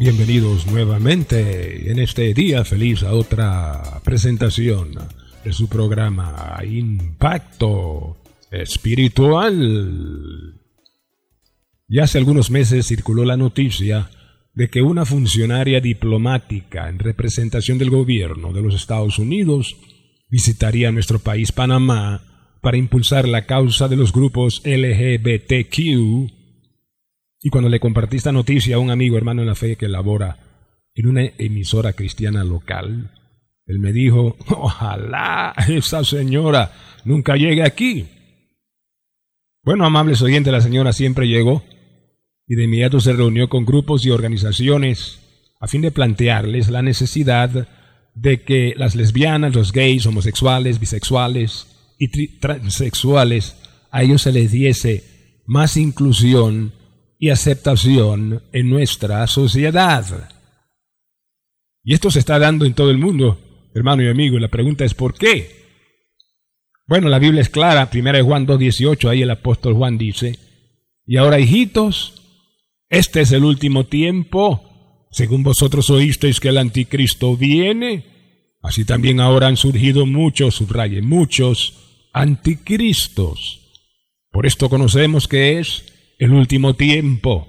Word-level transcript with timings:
Bienvenidos 0.00 0.66
nuevamente 0.66 1.90
en 1.90 1.98
este 1.98 2.32
día 2.32 2.64
feliz 2.64 3.02
a 3.02 3.12
otra 3.12 4.00
presentación 4.02 4.94
de 5.44 5.52
su 5.52 5.68
programa 5.68 6.58
Impacto 6.66 8.16
Espiritual. 8.50 10.54
Ya 11.86 12.04
hace 12.04 12.16
algunos 12.16 12.50
meses 12.50 12.86
circuló 12.86 13.26
la 13.26 13.36
noticia 13.36 14.08
de 14.54 14.70
que 14.70 14.80
una 14.80 15.04
funcionaria 15.04 15.82
diplomática 15.82 16.88
en 16.88 16.98
representación 16.98 17.76
del 17.76 17.90
gobierno 17.90 18.54
de 18.54 18.62
los 18.62 18.74
Estados 18.74 19.18
Unidos 19.18 19.76
visitaría 20.30 20.90
nuestro 20.92 21.18
país 21.18 21.52
Panamá 21.52 22.22
para 22.62 22.78
impulsar 22.78 23.28
la 23.28 23.44
causa 23.44 23.86
de 23.86 23.96
los 23.96 24.14
grupos 24.14 24.62
LGBTQ 24.64 26.39
y 27.42 27.50
cuando 27.50 27.70
le 27.70 27.80
compartí 27.80 28.16
esta 28.16 28.32
noticia 28.32 28.76
a 28.76 28.78
un 28.78 28.90
amigo 28.90 29.16
hermano 29.16 29.42
en 29.42 29.48
la 29.48 29.54
fe 29.54 29.76
que 29.76 29.88
labora 29.88 30.38
en 30.94 31.08
una 31.08 31.24
emisora 31.38 31.92
cristiana 31.94 32.44
local, 32.44 33.10
él 33.66 33.78
me 33.78 33.92
dijo, 33.92 34.36
ojalá 34.48 35.54
esa 35.68 36.04
señora 36.04 36.72
nunca 37.04 37.36
llegue 37.36 37.62
aquí. 37.62 38.06
Bueno, 39.62 39.84
amables 39.84 40.22
oyentes, 40.22 40.52
la 40.52 40.60
señora 40.60 40.92
siempre 40.92 41.28
llegó 41.28 41.62
y 42.46 42.56
de 42.56 42.64
inmediato 42.64 43.00
se 43.00 43.12
reunió 43.12 43.48
con 43.48 43.64
grupos 43.64 44.04
y 44.04 44.10
organizaciones 44.10 45.20
a 45.60 45.68
fin 45.68 45.82
de 45.82 45.90
plantearles 45.90 46.70
la 46.70 46.82
necesidad 46.82 47.68
de 48.14 48.42
que 48.42 48.74
las 48.76 48.96
lesbianas, 48.96 49.54
los 49.54 49.72
gays, 49.72 50.06
homosexuales, 50.06 50.80
bisexuales 50.80 51.94
y 51.98 52.38
transexuales, 52.38 53.56
a 53.90 54.02
ellos 54.02 54.22
se 54.22 54.32
les 54.32 54.50
diese 54.50 55.04
más 55.46 55.76
inclusión 55.76 56.72
y 57.20 57.28
aceptación 57.28 58.42
en 58.50 58.70
nuestra 58.70 59.24
sociedad. 59.26 60.30
Y 61.84 61.92
esto 61.92 62.10
se 62.10 62.18
está 62.18 62.38
dando 62.38 62.64
en 62.64 62.72
todo 62.72 62.90
el 62.90 62.96
mundo, 62.96 63.38
hermano 63.74 64.02
y 64.02 64.08
amigo, 64.08 64.38
y 64.38 64.40
la 64.40 64.48
pregunta 64.48 64.86
es 64.86 64.94
¿por 64.94 65.14
qué? 65.14 65.60
Bueno, 66.86 67.10
la 67.10 67.18
Biblia 67.18 67.42
es 67.42 67.50
clara, 67.50 67.90
1 67.92 68.24
Juan 68.24 68.46
2.18, 68.46 69.10
ahí 69.10 69.22
el 69.22 69.30
apóstol 69.30 69.74
Juan 69.74 69.98
dice, 69.98 70.38
y 71.06 71.18
ahora 71.18 71.38
hijitos, 71.38 72.22
este 72.88 73.20
es 73.20 73.32
el 73.32 73.44
último 73.44 73.84
tiempo, 73.84 75.06
según 75.12 75.42
vosotros 75.42 75.90
oísteis 75.90 76.40
que 76.40 76.48
el 76.48 76.56
anticristo 76.56 77.36
viene, 77.36 78.06
así 78.62 78.86
también 78.86 79.20
ahora 79.20 79.46
han 79.46 79.58
surgido 79.58 80.06
muchos, 80.06 80.54
subraye, 80.54 81.02
muchos 81.02 82.08
anticristos. 82.14 83.60
Por 84.30 84.46
esto 84.46 84.70
conocemos 84.70 85.28
que 85.28 85.58
es 85.58 85.89
el 86.20 86.34
último 86.34 86.74
tiempo. 86.74 87.48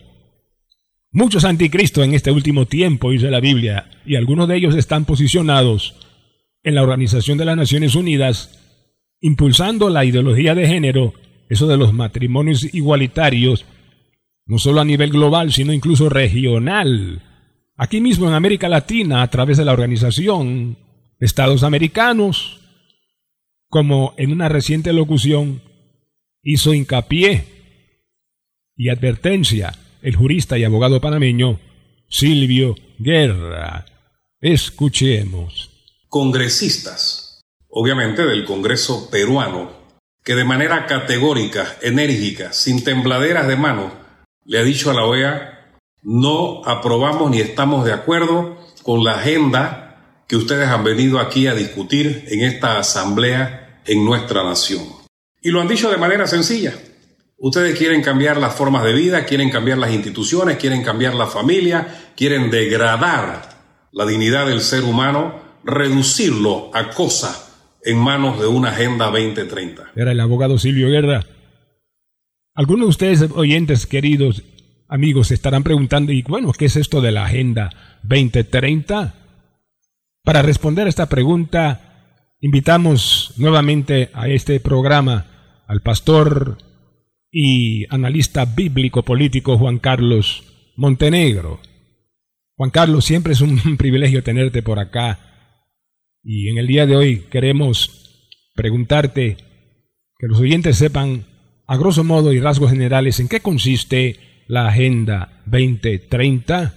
Muchos 1.11 1.43
anticristos 1.43 2.05
en 2.05 2.13
este 2.13 2.31
último 2.31 2.67
tiempo, 2.67 3.11
dice 3.11 3.29
la 3.29 3.41
Biblia, 3.41 3.89
y 4.05 4.15
algunos 4.15 4.47
de 4.47 4.55
ellos 4.55 4.75
están 4.75 5.03
posicionados 5.03 5.93
en 6.63 6.75
la 6.75 6.81
Organización 6.81 7.37
de 7.37 7.43
las 7.43 7.57
Naciones 7.57 7.95
Unidas, 7.95 8.57
impulsando 9.19 9.89
la 9.89 10.05
ideología 10.05 10.55
de 10.55 10.67
género, 10.67 11.13
eso 11.49 11.67
de 11.67 11.75
los 11.75 11.93
matrimonios 11.93 12.73
igualitarios, 12.73 13.65
no 14.45 14.57
solo 14.57 14.79
a 14.79 14.85
nivel 14.85 15.09
global, 15.09 15.51
sino 15.51 15.73
incluso 15.73 16.07
regional. 16.07 17.21
Aquí 17.75 17.99
mismo 17.99 18.29
en 18.29 18.35
América 18.35 18.69
Latina, 18.69 19.21
a 19.21 19.29
través 19.29 19.57
de 19.57 19.65
la 19.65 19.73
Organización 19.73 20.77
de 21.19 21.25
Estados 21.25 21.63
Americanos, 21.63 22.61
como 23.67 24.13
en 24.15 24.31
una 24.31 24.47
reciente 24.47 24.93
locución 24.93 25.61
hizo 26.41 26.73
hincapié 26.73 27.50
y 28.81 28.89
advertencia 28.89 29.77
el 30.01 30.15
jurista 30.15 30.57
y 30.57 30.63
abogado 30.63 30.99
panameño 30.99 31.59
Silvio 32.09 32.73
Guerra. 32.97 33.85
Escuchemos. 34.41 35.69
Congresistas, 36.09 37.41
obviamente 37.69 38.25
del 38.25 38.43
Congreso 38.43 39.11
peruano, 39.11 39.69
que 40.23 40.33
de 40.33 40.45
manera 40.45 40.87
categórica, 40.87 41.77
enérgica, 41.83 42.53
sin 42.53 42.83
tembladeras 42.83 43.47
de 43.47 43.55
mano, 43.55 43.93
le 44.45 44.57
ha 44.57 44.63
dicho 44.63 44.89
a 44.89 44.95
la 44.95 45.05
OEA, 45.05 45.77
no 46.01 46.65
aprobamos 46.65 47.29
ni 47.29 47.39
estamos 47.39 47.85
de 47.85 47.93
acuerdo 47.93 48.57
con 48.81 49.03
la 49.03 49.11
agenda 49.11 50.23
que 50.27 50.37
ustedes 50.37 50.67
han 50.67 50.83
venido 50.83 51.19
aquí 51.19 51.45
a 51.45 51.53
discutir 51.53 52.25
en 52.29 52.41
esta 52.41 52.79
asamblea 52.79 53.79
en 53.85 54.03
nuestra 54.03 54.43
nación. 54.43 54.87
Y 55.39 55.51
lo 55.51 55.61
han 55.61 55.67
dicho 55.67 55.91
de 55.91 55.97
manera 55.97 56.25
sencilla. 56.25 56.73
Ustedes 57.43 57.75
quieren 57.75 58.03
cambiar 58.03 58.37
las 58.37 58.53
formas 58.53 58.83
de 58.83 58.93
vida, 58.93 59.25
quieren 59.25 59.49
cambiar 59.49 59.79
las 59.79 59.91
instituciones, 59.91 60.57
quieren 60.57 60.83
cambiar 60.83 61.15
la 61.15 61.25
familia, 61.25 61.87
quieren 62.15 62.51
degradar 62.51 63.49
la 63.91 64.05
dignidad 64.05 64.45
del 64.45 64.61
ser 64.61 64.83
humano, 64.83 65.41
reducirlo 65.63 66.69
a 66.71 66.91
cosa 66.91 67.51
en 67.83 67.97
manos 67.97 68.39
de 68.39 68.45
una 68.45 68.69
Agenda 68.69 69.07
2030. 69.07 69.91
Era 69.95 70.11
el 70.11 70.19
abogado 70.19 70.59
Silvio 70.59 70.87
Guerra. 70.89 71.25
Algunos 72.53 72.85
de 72.85 72.89
ustedes, 72.89 73.31
oyentes 73.33 73.87
queridos, 73.87 74.43
amigos, 74.87 75.29
se 75.29 75.33
estarán 75.33 75.63
preguntando, 75.63 76.11
y 76.11 76.21
bueno, 76.21 76.51
¿qué 76.53 76.65
es 76.65 76.75
esto 76.75 77.01
de 77.01 77.11
la 77.11 77.25
Agenda 77.25 77.71
2030? 78.03 79.15
Para 80.23 80.43
responder 80.43 80.85
a 80.85 80.89
esta 80.89 81.09
pregunta, 81.09 82.35
invitamos 82.39 83.33
nuevamente 83.37 84.11
a 84.13 84.27
este 84.27 84.59
programa 84.59 85.63
al 85.65 85.81
pastor 85.81 86.57
y 87.31 87.85
analista 87.89 88.45
bíblico 88.45 89.03
político 89.03 89.57
Juan 89.57 89.79
Carlos 89.79 90.43
Montenegro. 90.75 91.59
Juan 92.57 92.69
Carlos, 92.69 93.05
siempre 93.05 93.33
es 93.33 93.41
un 93.41 93.77
privilegio 93.77 94.21
tenerte 94.21 94.61
por 94.61 94.79
acá 94.79 95.19
y 96.23 96.49
en 96.49 96.57
el 96.57 96.67
día 96.67 96.85
de 96.85 96.95
hoy 96.95 97.21
queremos 97.31 98.29
preguntarte 98.53 99.37
que 100.19 100.27
los 100.27 100.39
oyentes 100.39 100.77
sepan 100.77 101.25
a 101.65 101.77
grosso 101.77 102.03
modo 102.03 102.33
y 102.33 102.39
rasgos 102.39 102.69
generales 102.69 103.19
en 103.19 103.27
qué 103.27 103.39
consiste 103.39 104.19
la 104.47 104.67
Agenda 104.67 105.41
2030. 105.45 106.73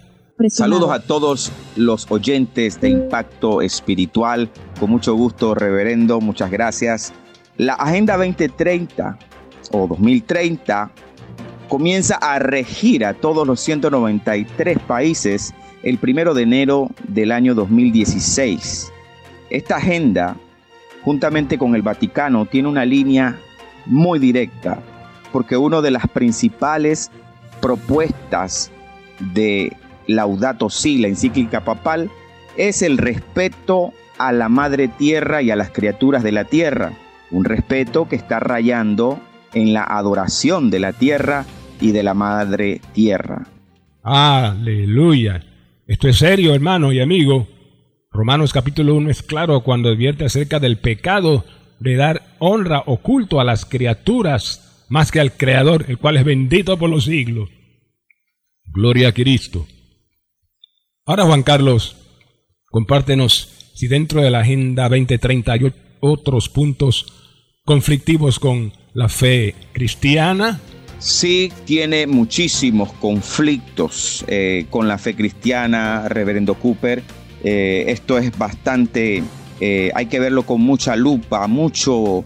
Saludos 0.49 0.91
a 0.93 1.01
todos 1.01 1.53
los 1.77 2.11
oyentes 2.11 2.81
de 2.81 2.91
Impacto 2.91 3.61
Espiritual. 3.61 4.49
Con 4.79 4.91
mucho 4.91 5.15
gusto, 5.15 5.55
reverendo, 5.55 6.21
muchas 6.21 6.51
gracias. 6.51 7.13
La 7.57 7.75
Agenda 7.75 8.17
2030 8.17 9.19
o 9.73 9.87
2030 9.87 10.91
comienza 11.69 12.17
a 12.17 12.39
regir 12.39 13.05
a 13.05 13.15
todos 13.15 13.47
los 13.47 13.61
193 13.61 14.79
países 14.81 15.55
el 15.83 15.99
primero 15.99 16.35
de 16.35 16.43
enero 16.43 16.91
del 17.09 17.33
año 17.33 17.55
2016. 17.55 18.93
Esta 19.51 19.77
agenda, 19.77 20.37
juntamente 21.03 21.59
con 21.59 21.75
el 21.75 21.83
Vaticano, 21.83 22.47
tiene 22.47 22.69
una 22.69 22.85
línea 22.85 23.39
muy 23.87 24.19
directa, 24.19 24.79
porque 25.33 25.57
una 25.57 25.81
de 25.81 25.91
las 25.91 26.07
principales 26.09 27.11
propuestas 27.61 28.71
de 29.35 29.77
Laudato 30.07 30.71
Si, 30.71 30.99
la 30.99 31.09
encíclica 31.09 31.65
papal, 31.65 32.11
es 32.57 32.83
el 32.83 32.99
respeto 32.99 33.93
a 34.19 34.33
la 34.33 34.49
madre 34.49 34.89
tierra 34.89 35.43
y 35.43 35.51
a 35.51 35.57
las 35.57 35.71
criaturas 35.71 36.23
de 36.23 36.33
la 36.33 36.45
tierra, 36.45 36.93
un 37.31 37.45
respeto 37.45 38.09
que 38.09 38.17
está 38.17 38.39
rayando 38.39 39.19
en 39.55 39.73
la 39.73 39.85
adoración 39.85 40.71
de 40.71 40.81
la 40.81 40.93
tierra 40.93 41.47
y 41.81 41.93
de 41.93 42.03
la 42.03 42.15
madre 42.15 42.81
tierra. 42.93 43.47
Aleluya. 44.03 45.43
Esto 45.87 46.09
es 46.09 46.19
serio, 46.19 46.55
hermano 46.55 46.93
y 46.93 47.01
amigo. 47.01 47.49
Romanos 48.11 48.53
capítulo 48.53 48.95
1 48.95 49.11
es 49.11 49.23
claro 49.23 49.63
cuando 49.63 49.89
advierte 49.89 50.25
acerca 50.25 50.61
del 50.61 50.79
pecado 50.79 51.45
de 51.81 51.97
dar 51.97 52.37
honra 52.39 52.83
o 52.87 52.99
culto 52.99 53.41
a 53.41 53.45
las 53.45 53.65
criaturas 53.65 54.87
más 54.89 55.11
que 55.11 55.21
al 55.21 55.33
Creador, 55.33 55.87
el 55.89 55.99
cual 55.99 56.17
es 56.17 56.25
bendito 56.25 56.79
por 56.79 56.91
los 56.91 57.05
siglos. 57.05 57.51
Gloria 58.67 59.09
a 59.09 59.13
Cristo. 59.13 59.67
Ahora, 61.07 61.25
Juan 61.25 61.43
Carlos, 61.43 61.97
compártenos 62.71 63.71
si 63.75 63.89
dentro 63.89 64.23
de 64.23 64.31
la 64.31 64.41
Agenda 64.41 64.89
2030 64.89 65.53
hay 65.53 65.73
otros 66.01 66.49
puntos 66.49 67.07
conflictivos 67.65 68.39
con 68.39 68.73
la 68.95 69.09
fe 69.09 69.55
cristiana? 69.73 70.61
sí 71.05 71.53
tiene 71.67 72.07
muchísimos 72.07 72.91
conflictos 72.95 74.25
eh, 74.27 74.65
con 74.71 74.89
la 74.89 74.97
fe 74.97 75.15
cristiana, 75.15 76.09
reverendo 76.09 76.55
Cooper. 76.55 77.03
Eh, 77.43 77.85
esto 77.89 78.17
es 78.17 78.37
bastante, 78.39 79.23
eh, 79.61 79.91
hay 79.95 80.07
que 80.07 80.19
verlo 80.19 80.45
con 80.45 80.63
mucha 80.63 80.97
lupa, 80.97 81.47
mucho 81.47 82.25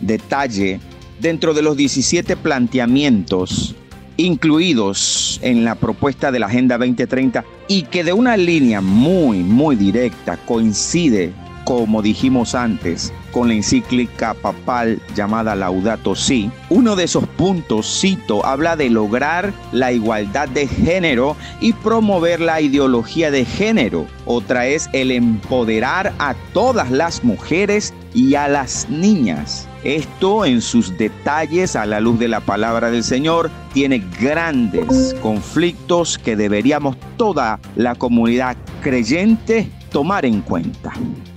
detalle. 0.00 0.80
Dentro 1.20 1.52
de 1.52 1.62
los 1.62 1.76
17 1.76 2.36
planteamientos 2.36 3.74
incluidos 4.16 5.38
en 5.42 5.64
la 5.64 5.74
propuesta 5.74 6.30
de 6.30 6.38
la 6.38 6.46
Agenda 6.46 6.78
2030 6.78 7.44
y 7.68 7.82
que 7.84 8.04
de 8.04 8.12
una 8.12 8.36
línea 8.36 8.80
muy, 8.80 9.38
muy 9.38 9.76
directa 9.76 10.36
coincide 10.36 11.32
como 11.72 12.02
dijimos 12.02 12.54
antes, 12.54 13.14
con 13.30 13.48
la 13.48 13.54
encíclica 13.54 14.34
papal 14.34 15.00
llamada 15.16 15.54
Laudato 15.54 16.14
Si. 16.14 16.50
Uno 16.68 16.96
de 16.96 17.04
esos 17.04 17.26
puntos, 17.26 17.98
cito, 17.98 18.44
habla 18.44 18.76
de 18.76 18.90
lograr 18.90 19.54
la 19.72 19.90
igualdad 19.90 20.50
de 20.50 20.68
género 20.68 21.34
y 21.62 21.72
promover 21.72 22.40
la 22.40 22.60
ideología 22.60 23.30
de 23.30 23.46
género. 23.46 24.06
Otra 24.26 24.66
es 24.66 24.90
el 24.92 25.10
empoderar 25.10 26.12
a 26.18 26.34
todas 26.52 26.90
las 26.90 27.24
mujeres 27.24 27.94
y 28.12 28.34
a 28.34 28.48
las 28.48 28.90
niñas. 28.90 29.66
Esto 29.82 30.44
en 30.44 30.60
sus 30.60 30.98
detalles 30.98 31.74
a 31.74 31.86
la 31.86 32.00
luz 32.00 32.18
de 32.18 32.28
la 32.28 32.40
palabra 32.40 32.90
del 32.90 33.02
Señor 33.02 33.50
tiene 33.72 34.04
grandes 34.20 35.16
conflictos 35.22 36.18
que 36.18 36.36
deberíamos 36.36 36.98
toda 37.16 37.58
la 37.76 37.94
comunidad 37.94 38.58
creyente 38.82 39.70
tomar 39.90 40.26
en 40.26 40.42
cuenta. 40.42 40.92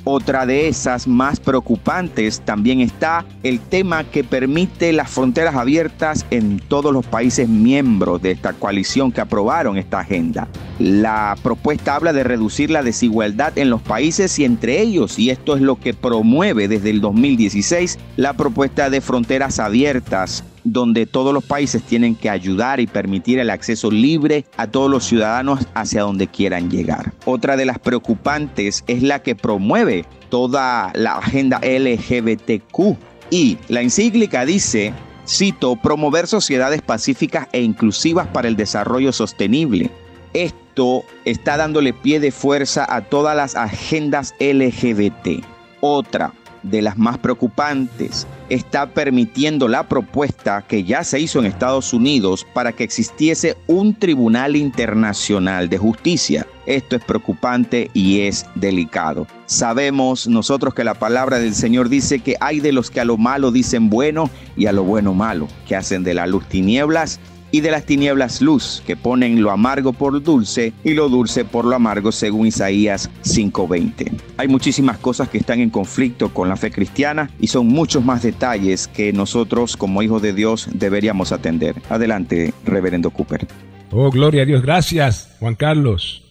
Otra 0.07 0.45
de 0.45 0.67
esas 0.67 1.07
más 1.07 1.39
preocupantes 1.39 2.39
también 2.41 2.79
está 2.79 3.25
el 3.41 3.59
tema 3.59 4.03
que 4.03 4.23
permite 4.23 4.93
las 4.93 5.09
fronteras 5.09 5.55
abiertas 5.55 6.27
en 6.29 6.59
todos 6.59 6.93
los 6.93 7.07
países 7.07 7.49
miembros 7.49 8.21
de 8.21 8.29
esta 8.29 8.53
coalición 8.53 9.11
que 9.11 9.21
aprobaron 9.21 9.77
esta 9.77 10.01
agenda. 10.01 10.47
La 10.77 11.35
propuesta 11.41 11.95
habla 11.95 12.13
de 12.13 12.23
reducir 12.23 12.69
la 12.69 12.83
desigualdad 12.83 13.57
en 13.57 13.71
los 13.71 13.81
países 13.81 14.37
y 14.37 14.45
entre 14.45 14.79
ellos, 14.79 15.17
y 15.17 15.31
esto 15.31 15.55
es 15.55 15.63
lo 15.63 15.79
que 15.79 15.95
promueve 15.95 16.67
desde 16.67 16.91
el 16.91 17.01
2016 17.01 17.97
la 18.15 18.33
propuesta 18.33 18.91
de 18.91 19.01
fronteras 19.01 19.57
abiertas 19.57 20.43
donde 20.65 21.05
todos 21.05 21.33
los 21.33 21.45
países 21.45 21.81
tienen 21.83 22.15
que 22.15 22.29
ayudar 22.29 22.81
y 22.81 22.87
permitir 22.87 23.39
el 23.39 23.49
acceso 23.49 23.89
libre 23.89 24.45
a 24.57 24.67
todos 24.67 24.91
los 24.91 25.05
ciudadanos 25.05 25.61
hacia 25.73 26.01
donde 26.01 26.27
quieran 26.27 26.69
llegar. 26.69 27.13
Otra 27.23 27.55
de 27.55 27.65
las 27.65 27.79
preocupantes 27.79 28.83
es 28.87 29.01
la 29.01 29.21
que 29.21 29.35
promueve 29.35 30.05
toda 30.29 30.91
la 30.95 31.19
agenda 31.19 31.61
LGBTQ 31.61 32.97
y 33.29 33.57
la 33.69 33.81
encíclica 33.81 34.45
dice 34.45 34.93
cito, 35.27 35.75
promover 35.75 36.27
sociedades 36.27 36.81
pacíficas 36.81 37.47
e 37.51 37.61
inclusivas 37.61 38.27
para 38.27 38.47
el 38.47 38.55
desarrollo 38.55 39.11
sostenible. 39.11 39.89
Esto 40.33 41.03
está 41.23 41.57
dándole 41.57 41.93
pie 41.93 42.19
de 42.19 42.31
fuerza 42.31 42.85
a 42.93 43.01
todas 43.01 43.35
las 43.35 43.55
agendas 43.55 44.33
LGBT. 44.39 45.43
Otra, 45.81 46.33
de 46.69 46.81
las 46.81 46.97
más 46.97 47.17
preocupantes. 47.17 48.27
Está 48.49 48.87
permitiendo 48.87 49.67
la 49.67 49.87
propuesta 49.87 50.63
que 50.67 50.83
ya 50.83 51.03
se 51.03 51.19
hizo 51.19 51.39
en 51.39 51.45
Estados 51.45 51.93
Unidos 51.93 52.45
para 52.53 52.71
que 52.73 52.83
existiese 52.83 53.57
un 53.67 53.95
tribunal 53.95 54.55
internacional 54.55 55.69
de 55.69 55.77
justicia. 55.77 56.45
Esto 56.65 56.95
es 56.95 57.03
preocupante 57.03 57.89
y 57.93 58.21
es 58.21 58.45
delicado. 58.55 59.27
Sabemos 59.45 60.27
nosotros 60.27 60.73
que 60.73 60.83
la 60.83 60.95
palabra 60.95 61.37
del 61.39 61.53
Señor 61.53 61.89
dice 61.89 62.19
que 62.19 62.35
hay 62.39 62.59
de 62.59 62.71
los 62.71 62.89
que 62.89 62.99
a 62.99 63.05
lo 63.05 63.17
malo 63.17 63.51
dicen 63.51 63.89
bueno 63.89 64.29
y 64.57 64.65
a 64.65 64.71
lo 64.71 64.83
bueno 64.83 65.13
malo, 65.13 65.47
que 65.67 65.75
hacen 65.75 66.03
de 66.03 66.15
la 66.15 66.25
luz 66.25 66.45
tinieblas 66.47 67.19
y 67.55 67.61
de 67.61 67.71
las 67.71 67.85
tinieblas 67.85 68.41
luz, 68.41 68.83
que 68.85 68.97
ponen 68.97 69.41
lo 69.41 69.49
amargo 69.49 69.93
por 69.93 70.21
dulce 70.21 70.73
y 70.83 70.93
lo 70.93 71.07
dulce 71.07 71.45
por 71.45 71.63
lo 71.63 71.73
amargo, 71.73 72.11
según 72.11 72.47
Isaías 72.47 73.09
5:20. 73.21 74.11
Hay 74.35 74.49
muchísimas 74.49 74.97
cosas 74.97 75.29
que 75.29 75.37
están 75.37 75.61
en 75.61 75.69
conflicto 75.69 76.33
con 76.33 76.49
la 76.49 76.57
fe 76.57 76.69
cristiana 76.69 77.29
y 77.39 77.47
son 77.47 77.67
muchos 77.67 78.03
más 78.03 78.23
detalles 78.23 78.89
que 78.89 79.13
nosotros 79.13 79.77
como 79.77 80.03
hijos 80.03 80.21
de 80.21 80.33
Dios 80.33 80.67
deberíamos 80.73 81.31
atender. 81.31 81.81
Adelante, 81.87 82.53
reverendo 82.65 83.09
Cooper. 83.09 83.47
Oh, 83.89 84.11
gloria 84.11 84.41
a 84.41 84.45
Dios. 84.45 84.61
Gracias, 84.61 85.37
Juan 85.39 85.55
Carlos. 85.55 86.23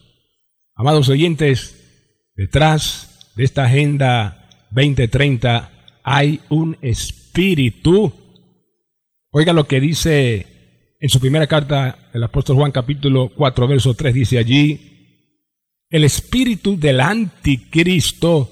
Amados 0.74 1.08
oyentes, 1.08 1.74
detrás 2.36 3.32
de 3.34 3.44
esta 3.44 3.64
agenda 3.64 4.46
2030 4.72 5.70
hay 6.02 6.40
un 6.50 6.76
espíritu. 6.82 8.12
Oiga 9.30 9.54
lo 9.54 9.66
que 9.66 9.80
dice 9.80 10.53
en 11.04 11.10
su 11.10 11.20
primera 11.20 11.46
carta, 11.46 12.08
el 12.14 12.22
apóstol 12.22 12.56
Juan 12.56 12.72
capítulo 12.72 13.28
4, 13.36 13.68
verso 13.68 13.92
3 13.92 14.14
dice 14.14 14.38
allí, 14.38 15.82
el 15.90 16.02
espíritu 16.02 16.78
del 16.78 16.98
anticristo, 16.98 18.50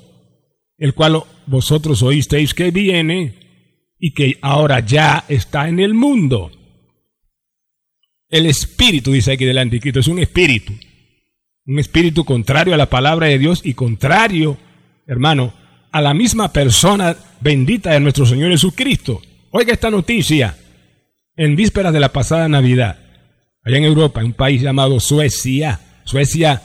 el 0.76 0.93
cual 0.93 1.22
vosotros 1.46 2.02
oísteis 2.02 2.52
que 2.52 2.70
viene 2.70 3.88
y 3.99 4.12
que 4.12 4.37
ahora 4.43 4.81
ya 4.81 5.25
está 5.31 5.66
en 5.66 5.81
el 5.81 5.94
mundo. 5.94 6.52
El 8.28 8.44
espíritu, 8.44 9.12
dice 9.12 9.32
aquí 9.32 9.46
del 9.46 9.56
anticristo, 9.56 10.00
es 10.00 10.08
un 10.08 10.19
espíritu. 10.19 10.75
Un 11.64 11.78
espíritu 11.78 12.26
contrario 12.26 12.75
a 12.75 12.76
la 12.76 12.90
palabra 12.90 13.28
de 13.28 13.38
Dios 13.38 13.62
y 13.64 13.72
contrario, 13.72 14.58
hermano, 15.06 15.54
a 15.90 16.02
la 16.02 16.12
misma 16.12 16.52
persona 16.52 17.16
bendita 17.40 17.93
de 17.93 18.00
nuestro 18.00 18.26
Señor 18.26 18.50
Jesucristo. 18.50 19.22
Oiga 19.52 19.72
esta 19.72 19.90
noticia 19.90 20.54
en 21.37 21.56
vísperas 21.56 21.93
de 21.93 22.00
la 22.00 22.12
pasada 22.12 22.49
Navidad, 22.49 22.99
allá 23.62 23.76
en 23.76 23.84
Europa, 23.84 24.20
en 24.20 24.26
un 24.26 24.32
país 24.32 24.61
llamado 24.61 25.00
Suecia, 25.00 25.81
Suecia, 26.05 26.62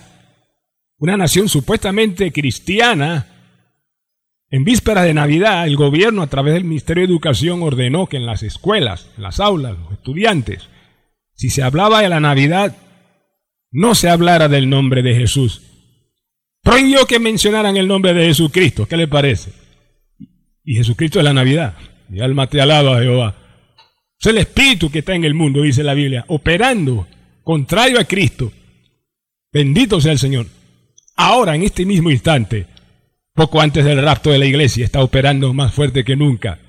una 0.97 1.17
nación 1.17 1.47
supuestamente 1.47 2.31
cristiana, 2.31 3.27
en 4.49 4.63
vísperas 4.63 5.03
de 5.03 5.13
Navidad, 5.13 5.67
el 5.67 5.75
gobierno 5.75 6.21
a 6.21 6.27
través 6.27 6.53
del 6.53 6.63
Ministerio 6.63 7.01
de 7.01 7.11
Educación 7.11 7.61
ordenó 7.63 8.07
que 8.07 8.17
en 8.17 8.25
las 8.25 8.43
escuelas, 8.43 9.09
en 9.17 9.23
las 9.23 9.39
aulas, 9.39 9.77
los 9.77 9.91
estudiantes, 9.91 10.69
si 11.33 11.49
se 11.49 11.63
hablaba 11.63 12.01
de 12.01 12.09
la 12.09 12.21
Navidad, 12.21 12.75
no 13.71 13.93
se 13.93 14.09
hablara 14.09 14.47
del 14.47 14.69
nombre 14.69 15.03
de 15.03 15.15
Jesús. 15.15 15.61
Prohibió 16.63 17.05
que 17.05 17.19
mencionaran 17.19 17.77
el 17.77 17.87
nombre 17.87 18.13
de 18.13 18.25
Jesucristo. 18.25 18.87
¿Qué 18.87 18.97
le 18.97 19.07
parece? 19.07 19.51
Y 20.63 20.75
Jesucristo 20.75 21.19
es 21.19 21.25
la 21.25 21.33
Navidad. 21.33 21.75
Mi 22.09 22.21
alma 22.21 22.47
te 22.47 22.59
alaba, 22.59 22.99
Jehová. 23.01 23.35
Es 24.19 24.25
el 24.27 24.37
espíritu 24.39 24.89
que 24.89 24.99
está 24.99 25.13
en 25.13 25.23
el 25.23 25.33
mundo, 25.33 25.61
dice 25.61 25.83
la 25.83 25.93
Biblia, 25.93 26.25
operando 26.27 27.07
contrario 27.43 27.99
a 27.99 28.05
Cristo. 28.05 28.51
Bendito 29.53 30.01
sea 30.01 30.11
el 30.11 30.19
Señor. 30.19 30.47
Ahora, 31.15 31.55
en 31.55 31.63
este 31.63 31.85
mismo 31.85 32.09
instante, 32.09 32.65
poco 33.33 33.61
antes 33.61 33.85
del 33.85 34.01
rapto 34.01 34.31
de 34.31 34.39
la 34.39 34.45
iglesia, 34.45 34.85
está 34.85 35.03
operando 35.03 35.53
más 35.53 35.73
fuerte 35.73 36.03
que 36.03 36.15
nunca. 36.15 36.59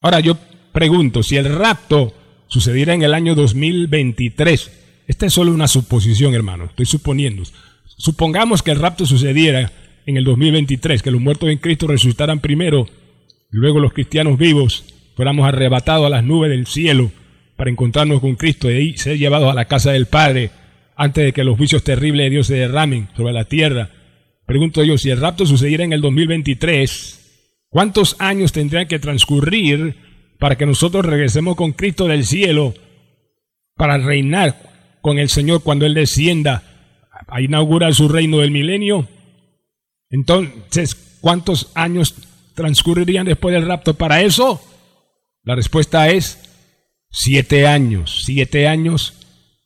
Ahora 0.00 0.20
yo 0.20 0.38
pregunto, 0.72 1.22
si 1.22 1.36
el 1.36 1.52
rapto 1.52 2.14
sucediera 2.46 2.94
en 2.94 3.02
el 3.02 3.12
año 3.12 3.34
2023, 3.34 4.70
esta 5.08 5.26
es 5.26 5.32
solo 5.32 5.52
una 5.52 5.68
suposición, 5.68 6.34
hermano, 6.34 6.66
estoy 6.66 6.86
suponiendo. 6.86 7.42
Supongamos 7.84 8.62
que 8.62 8.70
el 8.70 8.78
rapto 8.78 9.04
sucediera 9.04 9.72
en 10.06 10.16
el 10.16 10.24
2023, 10.24 11.02
que 11.02 11.10
los 11.10 11.20
muertos 11.20 11.50
en 11.50 11.58
Cristo 11.58 11.88
resucitaran 11.88 12.40
primero, 12.40 12.86
y 13.52 13.56
luego 13.56 13.80
los 13.80 13.92
cristianos 13.92 14.38
vivos 14.38 14.84
fuéramos 15.20 15.46
arrebatados 15.46 16.06
a 16.06 16.08
las 16.08 16.24
nubes 16.24 16.48
del 16.48 16.66
cielo 16.66 17.12
para 17.54 17.70
encontrarnos 17.70 18.22
con 18.22 18.36
Cristo 18.36 18.70
y 18.70 18.96
ser 18.96 19.18
llevados 19.18 19.50
a 19.50 19.54
la 19.54 19.66
casa 19.66 19.92
del 19.92 20.06
Padre 20.06 20.50
antes 20.96 21.22
de 21.22 21.34
que 21.34 21.44
los 21.44 21.58
juicios 21.58 21.84
terribles 21.84 22.24
de 22.24 22.30
Dios 22.30 22.46
se 22.46 22.54
derramen 22.54 23.06
sobre 23.14 23.34
la 23.34 23.44
tierra. 23.44 23.90
Pregunto 24.46 24.82
yo, 24.82 24.96
si 24.96 25.10
el 25.10 25.20
rapto 25.20 25.44
sucediera 25.44 25.84
en 25.84 25.92
el 25.92 26.00
2023, 26.00 27.66
¿cuántos 27.68 28.16
años 28.18 28.52
tendrían 28.52 28.88
que 28.88 28.98
transcurrir 28.98 29.94
para 30.38 30.56
que 30.56 30.64
nosotros 30.64 31.04
regresemos 31.04 31.54
con 31.54 31.72
Cristo 31.72 32.06
del 32.06 32.24
cielo 32.24 32.72
para 33.76 33.98
reinar 33.98 34.56
con 35.02 35.18
el 35.18 35.28
Señor 35.28 35.62
cuando 35.62 35.84
Él 35.84 35.92
descienda 35.92 36.62
a 37.28 37.42
inaugurar 37.42 37.92
su 37.92 38.08
reino 38.08 38.38
del 38.38 38.52
milenio? 38.52 39.06
Entonces, 40.08 40.94
¿cuántos 41.20 41.72
años 41.74 42.14
transcurrirían 42.54 43.26
después 43.26 43.52
del 43.52 43.66
rapto 43.66 43.92
para 43.92 44.22
eso? 44.22 44.62
La 45.42 45.54
respuesta 45.54 46.08
es 46.10 46.38
siete 47.10 47.66
años, 47.66 48.22
siete 48.24 48.68
años 48.68 49.14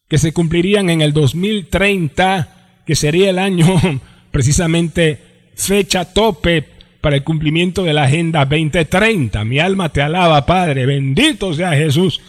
que 0.09 0.19
se 0.19 0.33
cumplirían 0.33 0.91
en 0.91 1.01
el 1.01 1.13
2030, 1.13 2.83
que 2.87 2.95
sería 2.95 3.31
el 3.31 3.39
año 3.39 3.67
precisamente 4.31 5.51
fecha 5.57 6.13
tope 6.13 6.65
para 7.01 7.17
el 7.17 7.25
cumplimiento 7.25 7.83
de 7.85 7.93
la 7.93 8.05
Agenda 8.05 8.45
2030. 8.45 9.45
Mi 9.45 9.59
alma 9.59 9.91
te 9.91 10.03
alaba, 10.03 10.47
Padre. 10.47 10.87
Bendito 10.87 11.53
sea 11.53 11.73
Jesús. 11.73 12.21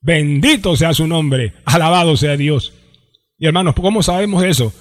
Bendito 0.00 0.76
sea 0.76 0.92
su 0.92 1.06
nombre. 1.06 1.54
Alabado 1.64 2.16
sea 2.16 2.36
Dios. 2.36 2.74
Y 3.38 3.46
hermanos, 3.46 3.74
¿cómo 3.74 4.02
sabemos 4.02 4.44
eso? 4.44 4.72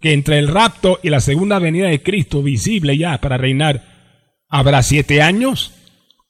Que 0.00 0.12
entre 0.12 0.38
el 0.38 0.48
rapto 0.48 1.00
y 1.02 1.10
la 1.10 1.20
segunda 1.20 1.58
venida 1.58 1.88
de 1.88 2.02
Cristo 2.02 2.42
visible 2.42 2.96
ya 2.96 3.20
para 3.20 3.36
reinar, 3.36 3.84
¿habrá 4.48 4.82
siete 4.82 5.20
años? 5.20 5.72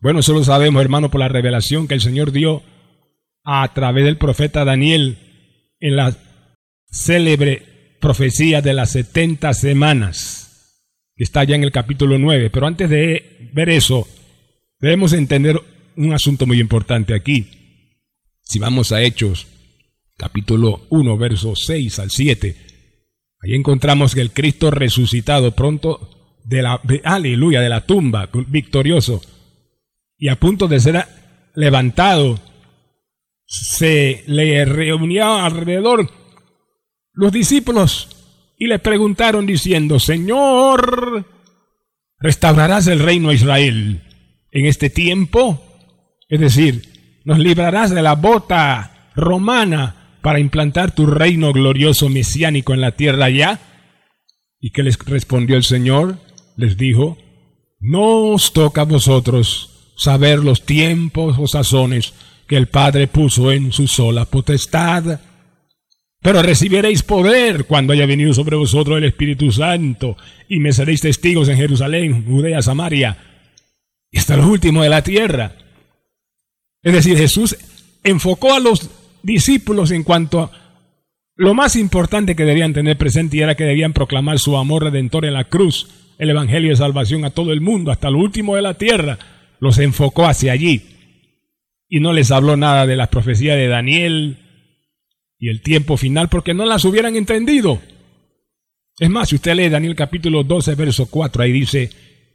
Bueno, 0.01 0.21
eso 0.21 0.33
lo 0.33 0.45
sabemos, 0.45 0.81
hermano, 0.81 1.11
por 1.11 1.21
la 1.21 1.29
revelación 1.29 1.89
que 1.89 1.95
el 1.95 2.01
Señor 2.01 2.31
dio 2.31 2.63
a 3.45 3.73
través 3.75 4.05
del 4.05 4.17
profeta 4.17 4.65
Daniel 4.65 5.19
en 5.81 5.97
la 5.97 6.17
célebre 6.91 7.97
profecía 8.01 8.63
de 8.63 8.75
las 8.75 8.93
70 8.93 9.53
semanas, 9.55 10.85
que 11.17 11.25
está 11.25 11.43
ya 11.43 11.57
en 11.57 11.65
el 11.65 11.73
capítulo 11.73 12.17
9. 12.19 12.51
Pero 12.51 12.67
antes 12.67 12.89
de 12.89 13.51
ver 13.53 13.71
eso, 13.71 14.07
debemos 14.79 15.13
entender 15.13 15.61
un 15.97 16.13
asunto 16.13 16.47
muy 16.47 16.61
importante 16.61 17.13
aquí. 17.13 17.49
Si 18.43 18.61
vamos 18.61 18.93
a 18.93 19.03
Hechos, 19.03 19.49
capítulo 20.17 20.87
1, 20.91 21.19
versos 21.19 21.65
6 21.67 21.99
al 21.99 22.11
7, 22.11 22.57
ahí 23.41 23.55
encontramos 23.55 24.15
que 24.15 24.21
el 24.21 24.31
Cristo 24.31 24.71
resucitado 24.71 25.57
pronto 25.57 26.39
de 26.45 26.63
la, 26.63 26.81
aleluya, 27.03 27.61
de 27.61 27.69
la 27.69 27.85
tumba, 27.85 28.31
victorioso, 28.47 29.21
y 30.19 30.29
a 30.29 30.37
punto 30.37 30.67
de 30.67 30.81
ser 30.81 31.07
levantado, 31.55 32.39
se 33.47 34.25
le 34.27 34.65
reunía 34.65 35.45
alrededor 35.45 36.11
los 37.13 37.33
discípulos 37.33 38.09
y 38.59 38.67
le 38.67 38.79
preguntaron 38.79 39.47
diciendo, 39.47 39.99
Señor, 39.99 41.27
¿restaurarás 42.19 42.87
el 42.89 42.99
reino 42.99 43.31
a 43.31 43.35
Israel 43.35 44.03
en 44.51 44.67
este 44.67 44.91
tiempo? 44.91 45.63
Es 46.29 46.41
decir, 46.41 47.21
nos 47.25 47.39
librarás 47.39 47.91
de 47.91 48.03
la 48.03 48.15
bota 48.15 49.11
romana 49.15 50.19
para 50.23 50.41
implantar 50.41 50.95
tu 50.95 51.07
reino 51.07 51.53
glorioso 51.53 52.09
mesiánico 52.09 52.75
en 52.75 52.81
la 52.81 52.93
tierra 52.93 53.31
ya. 53.31 53.61
¿Y 54.61 54.71
qué 54.71 54.83
les 54.83 54.99
respondió 54.99 55.57
el 55.57 55.65
Señor? 55.65 56.19
Les 56.57 56.77
dijo, 56.77 57.17
no 57.81 58.33
os 58.33 58.53
toca 58.53 58.83
a 58.83 58.85
vosotros 58.85 59.68
saber 59.99 60.39
los 60.39 60.65
tiempos 60.65 61.37
o 61.39 61.47
sazones 61.47 62.15
que 62.47 62.57
el 62.57 62.69
Padre 62.69 63.09
puso 63.09 63.53
en 63.53 63.73
su 63.73 63.89
sola 63.89 64.25
potestad. 64.25 65.21
Pero 66.21 66.43
recibiréis 66.43 67.03
poder 67.03 67.65
cuando 67.67 67.93
haya 67.93 68.07
venido 68.07 68.33
sobre 68.33 68.57
vosotros 68.57 68.97
el 68.97 69.05
Espíritu 69.05 69.53
Santo, 69.53 70.17
y 70.49 70.61
me 70.61 70.73
seréis 70.73 71.01
testigos 71.01 71.49
en 71.49 71.57
Jerusalén, 71.57 72.25
Judea, 72.25 72.63
Samaria, 72.63 73.19
y 74.11 74.19
hasta 74.19 74.37
lo 74.37 74.49
último 74.49 74.83
de 74.83 74.89
la 74.89 75.03
tierra. 75.03 75.53
Es 76.83 76.93
decir, 76.93 77.19
Jesús 77.19 77.57
enfocó 78.03 78.55
a 78.55 78.61
los 78.61 78.89
discípulos 79.23 79.91
en 79.91 80.05
cuanto 80.05 80.43
a 80.43 80.51
lo 81.37 81.55
más 81.55 81.77
importante 81.77 82.35
que 82.35 82.45
debían 82.45 82.73
tener 82.73 82.97
presente 82.97 83.37
y 83.37 83.41
era 83.41 83.57
que 83.57 83.65
debían 83.65 83.93
proclamar 83.93 84.39
su 84.39 84.57
amor 84.57 84.85
redentor 84.85 85.25
en 85.25 85.35
la 85.35 85.45
cruz, 85.45 85.89
el 86.19 86.31
Evangelio 86.31 86.71
de 86.71 86.77
salvación 86.77 87.25
a 87.25 87.31
todo 87.31 87.53
el 87.53 87.61
mundo, 87.61 87.93
hasta 87.93 88.11
lo 88.11 88.19
último 88.19 88.57
de 88.57 88.63
la 88.63 88.75
tierra. 88.75 89.19
Los 89.61 89.79
enfocó 89.79 90.27
hacia 90.27 90.53
allí. 90.53 90.83
Y 91.89 92.01
no 92.01 92.13
les 92.13 92.31
habló 92.31 92.57
nada 92.57 92.87
de 92.87 92.97
las 92.97 93.09
profecías 93.09 93.57
de 93.57 93.69
Daniel 93.69 94.39
y 95.39 95.49
el 95.49 95.63
tiempo 95.63 95.97
final 95.97 96.29
porque 96.29 96.55
no 96.55 96.67
las 96.67 96.85
hubieran 96.85 97.17
entendido. 97.17 97.81
Es 98.99 99.09
más, 99.09 99.29
si 99.29 99.37
usted 99.37 99.55
lee 99.55 99.69
Daniel 99.69 99.95
capítulo 99.95 100.43
12, 100.43 100.75
verso 100.75 101.07
4, 101.07 101.43
ahí 101.43 101.53
dice 101.53 101.91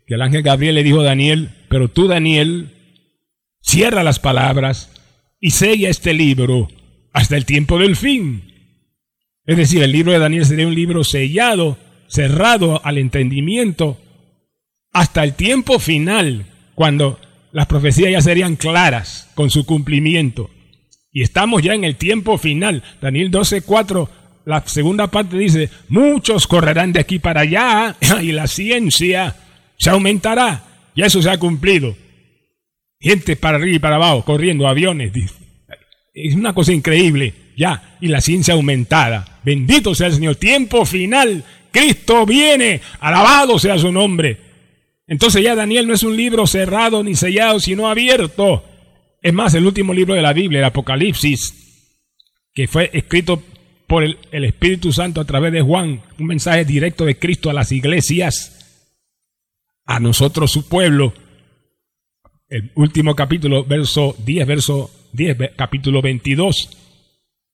que 0.08 0.16
el 0.16 0.22
ángel 0.22 0.44
Gabriel 0.44 0.76
le 0.76 0.84
dijo 0.84 1.02
a 1.02 1.06
Daniel, 1.06 1.50
pero 1.70 1.90
tú 1.90 2.08
Daniel, 2.08 2.72
cierra 3.62 4.04
las 4.04 4.20
palabras 4.20 4.90
y 5.40 5.52
sella 5.52 5.90
este 5.90 6.14
libro 6.14 6.70
hasta 7.12 7.36
el 7.36 7.46
tiempo 7.46 7.78
del 7.78 7.96
fin. 7.98 8.54
Es 9.46 9.58
decir, 9.58 9.84
el 9.84 9.92
libro 9.92 10.14
de 10.14 10.20
Daniel 10.20 10.46
sería 10.46 10.68
un 10.68 10.76
libro 10.76 11.04
sellado, 11.04 11.78
cerrado 12.08 12.84
al 12.86 12.98
entendimiento, 12.98 13.98
hasta 14.94 15.24
el 15.24 15.34
tiempo 15.34 15.80
final, 15.80 16.46
cuando 16.76 17.20
las 17.52 17.68
profecías 17.68 18.12
ya 18.12 18.22
serían 18.22 18.56
claras 18.56 19.30
con 19.36 19.50
su 19.50 19.66
cumplimiento. 19.66 20.50
Y 21.12 21.22
estamos 21.22 21.62
ya 21.62 21.74
en 21.74 21.84
el 21.84 21.96
tiempo 21.96 22.38
final. 22.38 22.84
Daniel 23.02 23.30
12:4, 23.32 24.10
la 24.46 24.66
segunda 24.66 25.08
parte 25.08 25.38
dice, 25.38 25.70
muchos 25.88 26.48
correrán 26.48 26.92
de 26.94 27.00
aquí 27.00 27.20
para 27.20 27.42
allá 27.42 27.96
y 28.22 28.32
la 28.32 28.48
ciencia 28.48 29.36
se 29.78 29.90
aumentará. 29.90 30.64
Ya 30.96 31.06
eso 31.06 31.22
se 31.22 31.30
ha 31.30 31.38
cumplido 31.38 31.96
gente 33.04 33.36
para 33.36 33.58
arriba 33.58 33.76
y 33.76 33.80
para 33.80 33.98
abajo, 33.98 34.24
corriendo, 34.24 34.68
aviones. 34.68 35.12
Es 36.14 36.36
una 36.36 36.54
cosa 36.54 36.72
increíble, 36.72 37.34
ya, 37.58 37.98
y 38.00 38.08
la 38.08 38.22
ciencia 38.22 38.54
aumentada. 38.54 39.40
Bendito 39.44 39.94
sea 39.94 40.08
el 40.08 40.14
Señor. 40.14 40.38
Tiempo 40.38 40.86
final. 40.86 41.44
Cristo 41.70 42.26
viene. 42.26 42.80
Alabado 43.02 43.60
sea 43.60 43.78
su 43.78 43.92
nombre. 43.92 44.38
Entonces 45.08 45.44
ya 45.44 45.56
Daniel 45.56 45.88
no 45.88 45.94
es 45.94 46.04
un 46.04 46.16
libro 46.16 46.48
cerrado 46.48 47.04
ni 47.04 47.16
sellado, 47.16 47.60
sino 47.60 47.88
abierto. 47.88 48.64
Es 49.22 49.34
más, 49.34 49.54
el 49.54 49.66
último 49.66 49.94
libro 49.94 50.14
de 50.14 50.22
la 50.22 50.34
Biblia, 50.34 50.60
el 50.60 50.66
Apocalipsis, 50.66 51.64
que 52.54 52.68
fue 52.68 52.90
escrito 52.94 53.42
por 53.88 54.04
el, 54.04 54.18
Espíritu 54.32 54.92
Santo 54.92 55.22
a 55.22 55.26
través 55.26 55.52
de 55.54 55.62
Juan, 55.62 56.02
un 56.20 56.26
mensaje 56.28 56.66
directo 56.66 57.06
de 57.06 57.18
Cristo 57.18 57.50
a 57.50 57.54
las 57.54 57.72
iglesias, 57.72 58.60
a 59.86 60.00
nosotros 60.00 60.52
su 60.52 60.68
pueblo, 60.68 61.14
el 62.50 62.72
último 62.76 63.16
capítulo, 63.16 63.66
verso 63.66 64.16
10, 64.26 64.48
verso 64.48 64.92
10, 65.14 65.38
capítulo 65.56 66.02
22. 66.02 66.78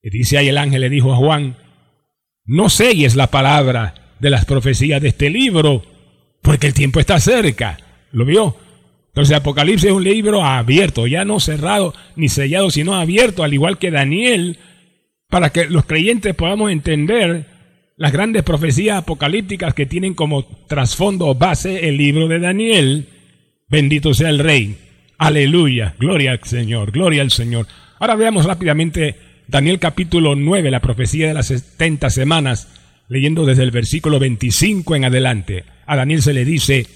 dice 0.03 0.37
ahí 0.37 0.49
el 0.49 0.57
ángel 0.57 0.81
le 0.81 0.89
dijo 0.89 1.13
a 1.13 1.17
Juan, 1.17 1.57
no 2.45 2.69
selles 2.69 3.15
la 3.15 3.27
palabra 3.27 4.15
de 4.19 4.29
las 4.29 4.45
profecías 4.45 5.01
de 5.01 5.09
este 5.09 5.29
libro, 5.29 5.83
porque 6.49 6.65
el 6.65 6.73
tiempo 6.73 6.99
está 6.99 7.19
cerca. 7.19 7.77
¿Lo 8.11 8.25
vio? 8.25 8.57
Entonces 9.09 9.37
Apocalipsis 9.37 9.91
es 9.91 9.95
un 9.95 10.03
libro 10.03 10.43
abierto, 10.43 11.05
ya 11.05 11.23
no 11.23 11.39
cerrado 11.39 11.93
ni 12.15 12.27
sellado, 12.27 12.71
sino 12.71 12.95
abierto, 12.95 13.43
al 13.43 13.53
igual 13.53 13.77
que 13.77 13.91
Daniel, 13.91 14.57
para 15.27 15.51
que 15.51 15.65
los 15.65 15.85
creyentes 15.85 16.33
podamos 16.33 16.71
entender 16.71 17.45
las 17.97 18.11
grandes 18.11 18.41
profecías 18.41 18.97
apocalípticas 18.97 19.75
que 19.75 19.85
tienen 19.85 20.15
como 20.15 20.43
trasfondo 20.65 21.35
base 21.35 21.87
el 21.87 21.97
libro 21.97 22.27
de 22.27 22.39
Daniel. 22.39 23.05
Bendito 23.67 24.15
sea 24.15 24.29
el 24.29 24.39
Rey. 24.39 24.75
Aleluya, 25.19 25.93
gloria 25.99 26.31
al 26.31 26.43
Señor, 26.43 26.89
gloria 26.89 27.21
al 27.21 27.29
Señor. 27.29 27.67
Ahora 27.99 28.15
veamos 28.15 28.45
rápidamente 28.45 29.17
Daniel 29.47 29.77
capítulo 29.77 30.35
9, 30.35 30.71
la 30.71 30.81
profecía 30.81 31.27
de 31.27 31.35
las 31.35 31.45
70 31.45 32.09
semanas, 32.09 32.69
leyendo 33.09 33.45
desde 33.45 33.63
el 33.63 33.71
versículo 33.71 34.19
25 34.19 34.95
en 34.95 35.05
adelante. 35.05 35.65
A 35.85 35.97
Daniel 35.97 36.21
se 36.21 36.33
le 36.33 36.45
dice, 36.45 36.87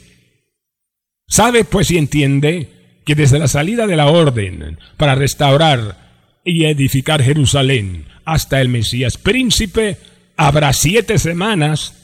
sabe 1.27 1.65
pues 1.65 1.91
y 1.91 1.97
entiende 1.97 2.69
que 3.05 3.15
desde 3.15 3.39
la 3.39 3.47
salida 3.49 3.87
de 3.87 3.97
la 3.97 4.07
orden 4.07 4.77
para 4.95 5.15
restaurar 5.15 6.41
y 6.45 6.65
edificar 6.65 7.21
Jerusalén 7.21 8.05
hasta 8.23 8.61
el 8.61 8.69
Mesías 8.69 9.17
príncipe, 9.17 9.97
habrá 10.37 10.71
siete 10.71 11.17
semanas 11.17 11.95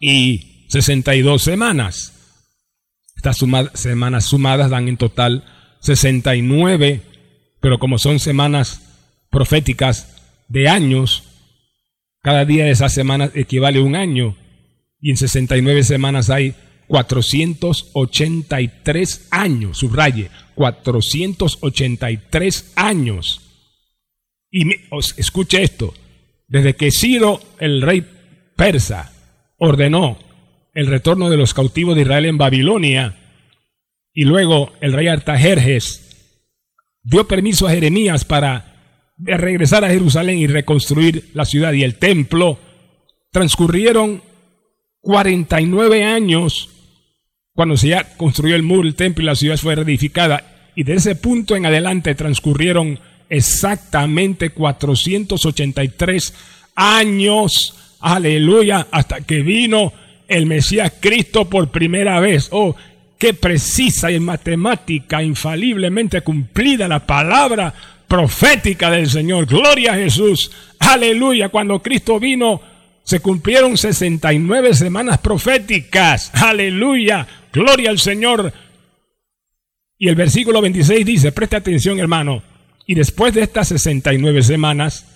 y 0.00 0.64
sesenta 0.68 1.14
y 1.14 1.22
dos 1.22 1.42
semanas. 1.42 2.14
Estas 3.16 3.44
semanas 3.74 4.24
sumadas 4.24 4.70
dan 4.70 4.88
en 4.88 4.96
total 4.96 5.44
69, 5.80 7.02
pero 7.60 7.78
como 7.78 7.98
son 7.98 8.20
semanas 8.20 8.82
proféticas 9.30 10.16
de 10.48 10.68
años, 10.68 11.24
cada 12.28 12.44
día 12.44 12.66
de 12.66 12.72
esas 12.72 12.92
semanas 12.92 13.30
equivale 13.32 13.78
a 13.78 13.82
un 13.82 13.96
año 13.96 14.36
y 15.00 15.08
en 15.08 15.16
69 15.16 15.82
semanas 15.82 16.28
hay 16.28 16.54
483 16.86 19.28
años, 19.30 19.78
subraye, 19.78 20.28
483 20.54 22.72
años. 22.76 23.40
Y 24.50 24.68
escuche 25.16 25.62
esto, 25.62 25.94
desde 26.48 26.76
que 26.76 26.90
Ciro, 26.90 27.40
el 27.60 27.80
rey 27.80 28.04
persa, 28.54 29.10
ordenó 29.56 30.18
el 30.74 30.86
retorno 30.86 31.30
de 31.30 31.38
los 31.38 31.54
cautivos 31.54 31.96
de 31.96 32.02
Israel 32.02 32.26
en 32.26 32.36
Babilonia, 32.36 33.16
y 34.12 34.26
luego 34.26 34.74
el 34.82 34.92
rey 34.92 35.08
Artajerjes 35.08 36.34
dio 37.02 37.26
permiso 37.26 37.66
a 37.66 37.70
Jeremías 37.70 38.26
para 38.26 38.67
regresar 39.18 39.84
a 39.84 39.90
Jerusalén 39.90 40.38
y 40.38 40.46
reconstruir 40.46 41.30
la 41.34 41.44
ciudad 41.44 41.72
y 41.72 41.82
el 41.82 41.96
templo. 41.96 42.58
Transcurrieron 43.30 44.22
49 45.00 46.04
años 46.04 46.70
cuando 47.58 47.76
se 47.76 47.88
ya 47.88 48.16
construyó 48.16 48.54
el 48.54 48.62
muro, 48.62 48.86
el 48.86 48.94
templo 48.94 49.24
y 49.24 49.26
la 49.26 49.34
ciudad 49.34 49.56
fue 49.56 49.74
reedificada. 49.74 50.70
Y 50.76 50.84
de 50.84 50.94
ese 50.94 51.16
punto 51.16 51.56
en 51.56 51.66
adelante 51.66 52.14
transcurrieron 52.14 53.00
exactamente 53.28 54.50
483 54.50 56.34
años. 56.76 57.96
Aleluya, 57.98 58.86
hasta 58.92 59.22
que 59.22 59.42
vino 59.42 59.92
el 60.28 60.46
Mesías 60.46 60.92
Cristo 61.00 61.46
por 61.48 61.70
primera 61.72 62.20
vez. 62.20 62.48
Oh, 62.52 62.76
qué 63.18 63.34
precisa 63.34 64.12
y 64.12 64.20
matemática, 64.20 65.20
infaliblemente 65.20 66.20
cumplida 66.20 66.86
la 66.86 67.04
palabra 67.04 67.74
profética 68.08 68.90
del 68.90 69.08
Señor. 69.08 69.46
Gloria 69.46 69.92
a 69.92 69.96
Jesús. 69.96 70.50
Aleluya. 70.80 71.50
Cuando 71.50 71.80
Cristo 71.82 72.18
vino, 72.18 72.60
se 73.04 73.20
cumplieron 73.20 73.76
69 73.76 74.74
semanas 74.74 75.18
proféticas. 75.18 76.30
Aleluya. 76.34 77.26
Gloria 77.52 77.90
al 77.90 77.98
Señor. 77.98 78.52
Y 79.98 80.08
el 80.08 80.14
versículo 80.14 80.60
26 80.60 81.04
dice, 81.04 81.32
preste 81.32 81.56
atención 81.56 81.98
hermano, 81.98 82.42
y 82.86 82.94
después 82.94 83.34
de 83.34 83.42
estas 83.42 83.68
69 83.68 84.42
semanas, 84.42 85.06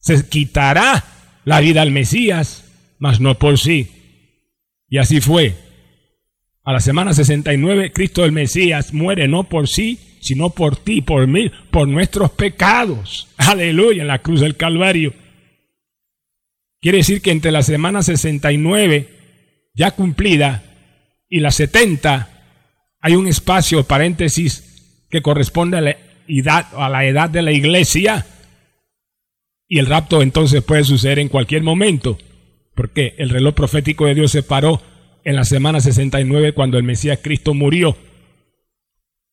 se 0.00 0.28
quitará 0.28 1.04
la 1.44 1.60
vida 1.60 1.80
al 1.80 1.90
Mesías, 1.90 2.64
mas 2.98 3.20
no 3.20 3.38
por 3.38 3.58
sí. 3.58 3.90
Y 4.88 4.98
así 4.98 5.20
fue. 5.20 5.54
A 6.64 6.72
la 6.72 6.80
semana 6.80 7.14
69, 7.14 7.92
Cristo 7.92 8.24
el 8.24 8.32
Mesías 8.32 8.92
muere 8.92 9.28
no 9.28 9.44
por 9.44 9.68
sí, 9.68 10.13
sino 10.24 10.48
por 10.48 10.76
ti, 10.76 11.02
por 11.02 11.26
mí, 11.26 11.50
por 11.70 11.86
nuestros 11.86 12.30
pecados. 12.30 13.28
Aleluya, 13.36 14.00
en 14.00 14.08
la 14.08 14.20
cruz 14.20 14.40
del 14.40 14.56
Calvario. 14.56 15.12
Quiere 16.80 16.98
decir 16.98 17.20
que 17.20 17.30
entre 17.30 17.52
la 17.52 17.62
semana 17.62 18.02
69, 18.02 19.08
ya 19.74 19.90
cumplida, 19.90 20.64
y 21.28 21.40
la 21.40 21.50
70, 21.50 22.30
hay 23.00 23.16
un 23.16 23.26
espacio, 23.26 23.84
paréntesis, 23.84 25.04
que 25.10 25.20
corresponde 25.20 25.76
a 25.76 25.82
la 25.82 25.96
edad, 26.26 26.68
a 26.74 26.88
la 26.88 27.04
edad 27.04 27.28
de 27.28 27.42
la 27.42 27.52
iglesia. 27.52 28.24
Y 29.68 29.78
el 29.78 29.86
rapto 29.86 30.22
entonces 30.22 30.62
puede 30.62 30.84
suceder 30.84 31.18
en 31.18 31.28
cualquier 31.28 31.62
momento, 31.62 32.16
porque 32.74 33.14
el 33.18 33.28
reloj 33.28 33.52
profético 33.52 34.06
de 34.06 34.14
Dios 34.14 34.30
se 34.30 34.42
paró 34.42 34.80
en 35.22 35.36
la 35.36 35.44
semana 35.44 35.80
69 35.80 36.52
cuando 36.52 36.78
el 36.78 36.84
Mesías 36.84 37.18
Cristo 37.22 37.52
murió. 37.52 37.94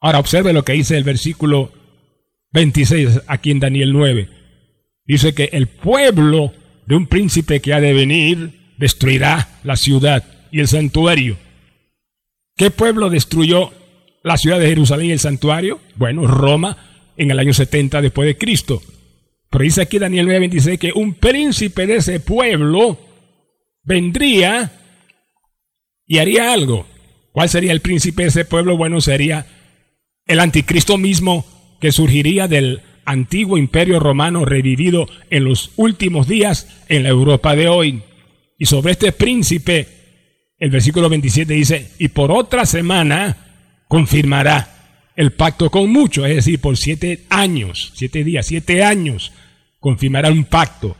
Ahora 0.01 0.19
observe 0.19 0.51
lo 0.51 0.65
que 0.65 0.73
dice 0.73 0.97
el 0.97 1.03
versículo 1.03 1.71
26 2.53 3.21
aquí 3.27 3.51
en 3.51 3.59
Daniel 3.59 3.93
9. 3.93 4.29
Dice 5.05 5.33
que 5.33 5.49
el 5.53 5.67
pueblo 5.67 6.53
de 6.87 6.95
un 6.95 7.05
príncipe 7.05 7.61
que 7.61 7.73
ha 7.73 7.79
de 7.79 7.93
venir 7.93 8.73
destruirá 8.77 9.59
la 9.63 9.75
ciudad 9.75 10.23
y 10.51 10.59
el 10.59 10.67
santuario. 10.67 11.37
¿Qué 12.57 12.71
pueblo 12.71 13.09
destruyó 13.09 13.71
la 14.23 14.37
ciudad 14.37 14.59
de 14.59 14.67
Jerusalén 14.67 15.07
y 15.07 15.11
el 15.11 15.19
santuario? 15.19 15.79
Bueno, 15.95 16.25
Roma 16.25 16.77
en 17.15 17.29
el 17.29 17.39
año 17.39 17.53
70 17.53 18.01
después 18.01 18.25
de 18.25 18.37
Cristo. 18.37 18.81
Pero 19.51 19.63
dice 19.63 19.81
aquí 19.81 19.99
Daniel 19.99 20.27
9:26 20.27 20.79
que 20.79 20.91
un 20.93 21.13
príncipe 21.13 21.85
de 21.85 21.97
ese 21.97 22.19
pueblo 22.19 22.97
vendría 23.83 24.71
y 26.07 26.17
haría 26.17 26.51
algo. 26.51 26.87
¿Cuál 27.31 27.49
sería 27.49 27.71
el 27.71 27.81
príncipe 27.81 28.23
de 28.23 28.29
ese 28.29 28.45
pueblo? 28.45 28.77
Bueno, 28.77 28.99
sería 28.99 29.45
el 30.31 30.39
anticristo 30.39 30.97
mismo 30.97 31.45
que 31.79 31.91
surgiría 31.91 32.47
del 32.47 32.81
antiguo 33.05 33.57
imperio 33.57 33.99
romano 33.99 34.45
revivido 34.45 35.07
en 35.29 35.43
los 35.43 35.71
últimos 35.75 36.27
días 36.27 36.67
en 36.87 37.03
la 37.03 37.09
Europa 37.09 37.55
de 37.55 37.67
hoy. 37.67 38.03
Y 38.57 38.65
sobre 38.65 38.93
este 38.93 39.11
príncipe, 39.11 39.87
el 40.57 40.69
versículo 40.69 41.09
27 41.09 41.53
dice, 41.53 41.91
y 41.99 42.09
por 42.09 42.31
otra 42.31 42.65
semana 42.65 43.83
confirmará 43.87 45.11
el 45.15 45.33
pacto 45.33 45.69
con 45.69 45.91
muchos, 45.91 46.27
es 46.27 46.35
decir, 46.35 46.59
por 46.59 46.77
siete 46.77 47.25
años, 47.29 47.91
siete 47.95 48.23
días, 48.23 48.45
siete 48.45 48.83
años, 48.83 49.33
confirmará 49.79 50.29
un 50.29 50.45
pacto. 50.45 50.95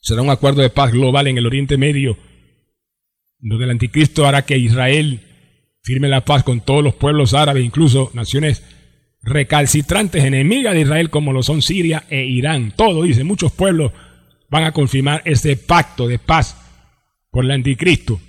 Será 0.00 0.22
un 0.22 0.30
acuerdo 0.30 0.62
de 0.62 0.70
paz 0.70 0.92
global 0.92 1.26
en 1.26 1.38
el 1.38 1.46
Oriente 1.46 1.76
Medio 1.76 2.16
donde 3.42 3.64
el 3.64 3.72
anticristo 3.72 4.26
hará 4.26 4.42
que 4.42 4.56
Israel 4.56 5.20
firme 5.82 6.08
la 6.08 6.24
paz 6.24 6.42
con 6.42 6.60
todos 6.60 6.82
los 6.82 6.94
pueblos 6.94 7.34
árabes, 7.34 7.64
incluso 7.64 8.10
naciones 8.14 8.62
recalcitrantes 9.22 10.24
enemigas 10.24 10.74
de 10.74 10.82
Israel 10.82 11.10
como 11.10 11.32
lo 11.32 11.42
son 11.42 11.62
Siria 11.62 12.04
e 12.08 12.24
Irán. 12.24 12.72
Todo 12.76 13.02
dice, 13.02 13.24
muchos 13.24 13.52
pueblos 13.52 13.92
van 14.50 14.64
a 14.64 14.72
confirmar 14.72 15.22
ese 15.24 15.56
pacto 15.56 16.06
de 16.06 16.18
paz 16.18 16.56
por 17.30 17.44
el 17.44 17.50
anticristo. 17.50 18.20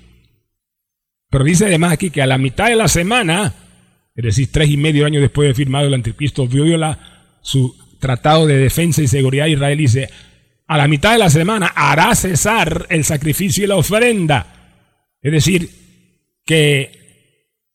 Pero 1.30 1.44
dice 1.44 1.66
además 1.66 1.94
aquí 1.94 2.10
que 2.10 2.22
a 2.22 2.28
la 2.28 2.38
mitad 2.38 2.68
de 2.68 2.76
la 2.76 2.88
semana, 2.88 3.54
es 4.16 4.24
decir, 4.24 4.50
tres 4.52 4.70
y 4.70 4.78
medio 4.78 5.06
años 5.06 5.22
después 5.22 5.48
de 5.48 5.56
firmado 5.56 5.88
el 5.88 5.94
anticristo, 5.94 6.48
viola 6.48 7.00
su 7.42 7.76
tratado 8.00 8.46
de 8.46 8.58
defensa 8.58 9.02
y 9.02 9.08
seguridad 9.08 9.48
Israel 9.48 9.78
dice, 9.78 10.10
a 10.68 10.78
la 10.78 10.88
mitad 10.88 11.14
de 11.14 11.20
la 11.20 11.30
semana 11.30 11.68
hará 11.76 12.14
cesar 12.16 12.86
el 12.90 13.04
sacrificio 13.04 13.64
y 13.64 13.68
la 13.68 13.76
ofrenda 13.76 14.54
es 15.24 15.32
decir, 15.32 15.70
que 16.46 17.03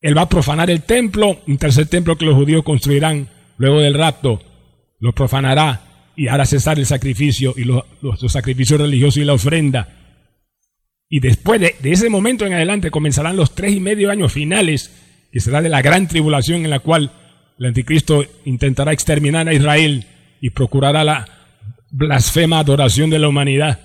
él 0.00 0.16
va 0.16 0.22
a 0.22 0.28
profanar 0.28 0.70
el 0.70 0.82
templo, 0.82 1.40
un 1.46 1.58
tercer 1.58 1.86
templo 1.86 2.16
que 2.16 2.24
los 2.24 2.34
judíos 2.34 2.62
construirán 2.62 3.28
luego 3.56 3.80
del 3.80 3.94
rapto, 3.94 4.40
lo 5.00 5.12
profanará 5.12 6.12
y 6.16 6.28
hará 6.28 6.46
cesar 6.46 6.78
el 6.78 6.86
sacrificio 6.86 7.54
y 7.56 7.64
los, 7.64 7.84
sacrificios 8.28 8.80
religiosos 8.80 9.18
y 9.18 9.24
la 9.24 9.34
ofrenda. 9.34 9.88
Y 11.08 11.20
después 11.20 11.60
de, 11.60 11.74
de, 11.80 11.92
ese 11.92 12.10
momento 12.10 12.44
en 12.44 12.52
adelante 12.52 12.90
comenzarán 12.90 13.36
los 13.36 13.54
tres 13.54 13.72
y 13.72 13.80
medio 13.80 14.10
años 14.10 14.32
finales, 14.32 14.90
que 15.32 15.40
será 15.40 15.62
de 15.62 15.68
la 15.68 15.82
gran 15.82 16.06
tribulación 16.06 16.64
en 16.64 16.70
la 16.70 16.80
cual 16.80 17.10
el 17.58 17.66
anticristo 17.66 18.24
intentará 18.44 18.92
exterminar 18.92 19.48
a 19.48 19.54
Israel 19.54 20.06
y 20.40 20.50
procurará 20.50 21.02
la 21.04 21.26
blasfema 21.90 22.60
adoración 22.60 23.10
de 23.10 23.18
la 23.18 23.28
humanidad. 23.28 23.80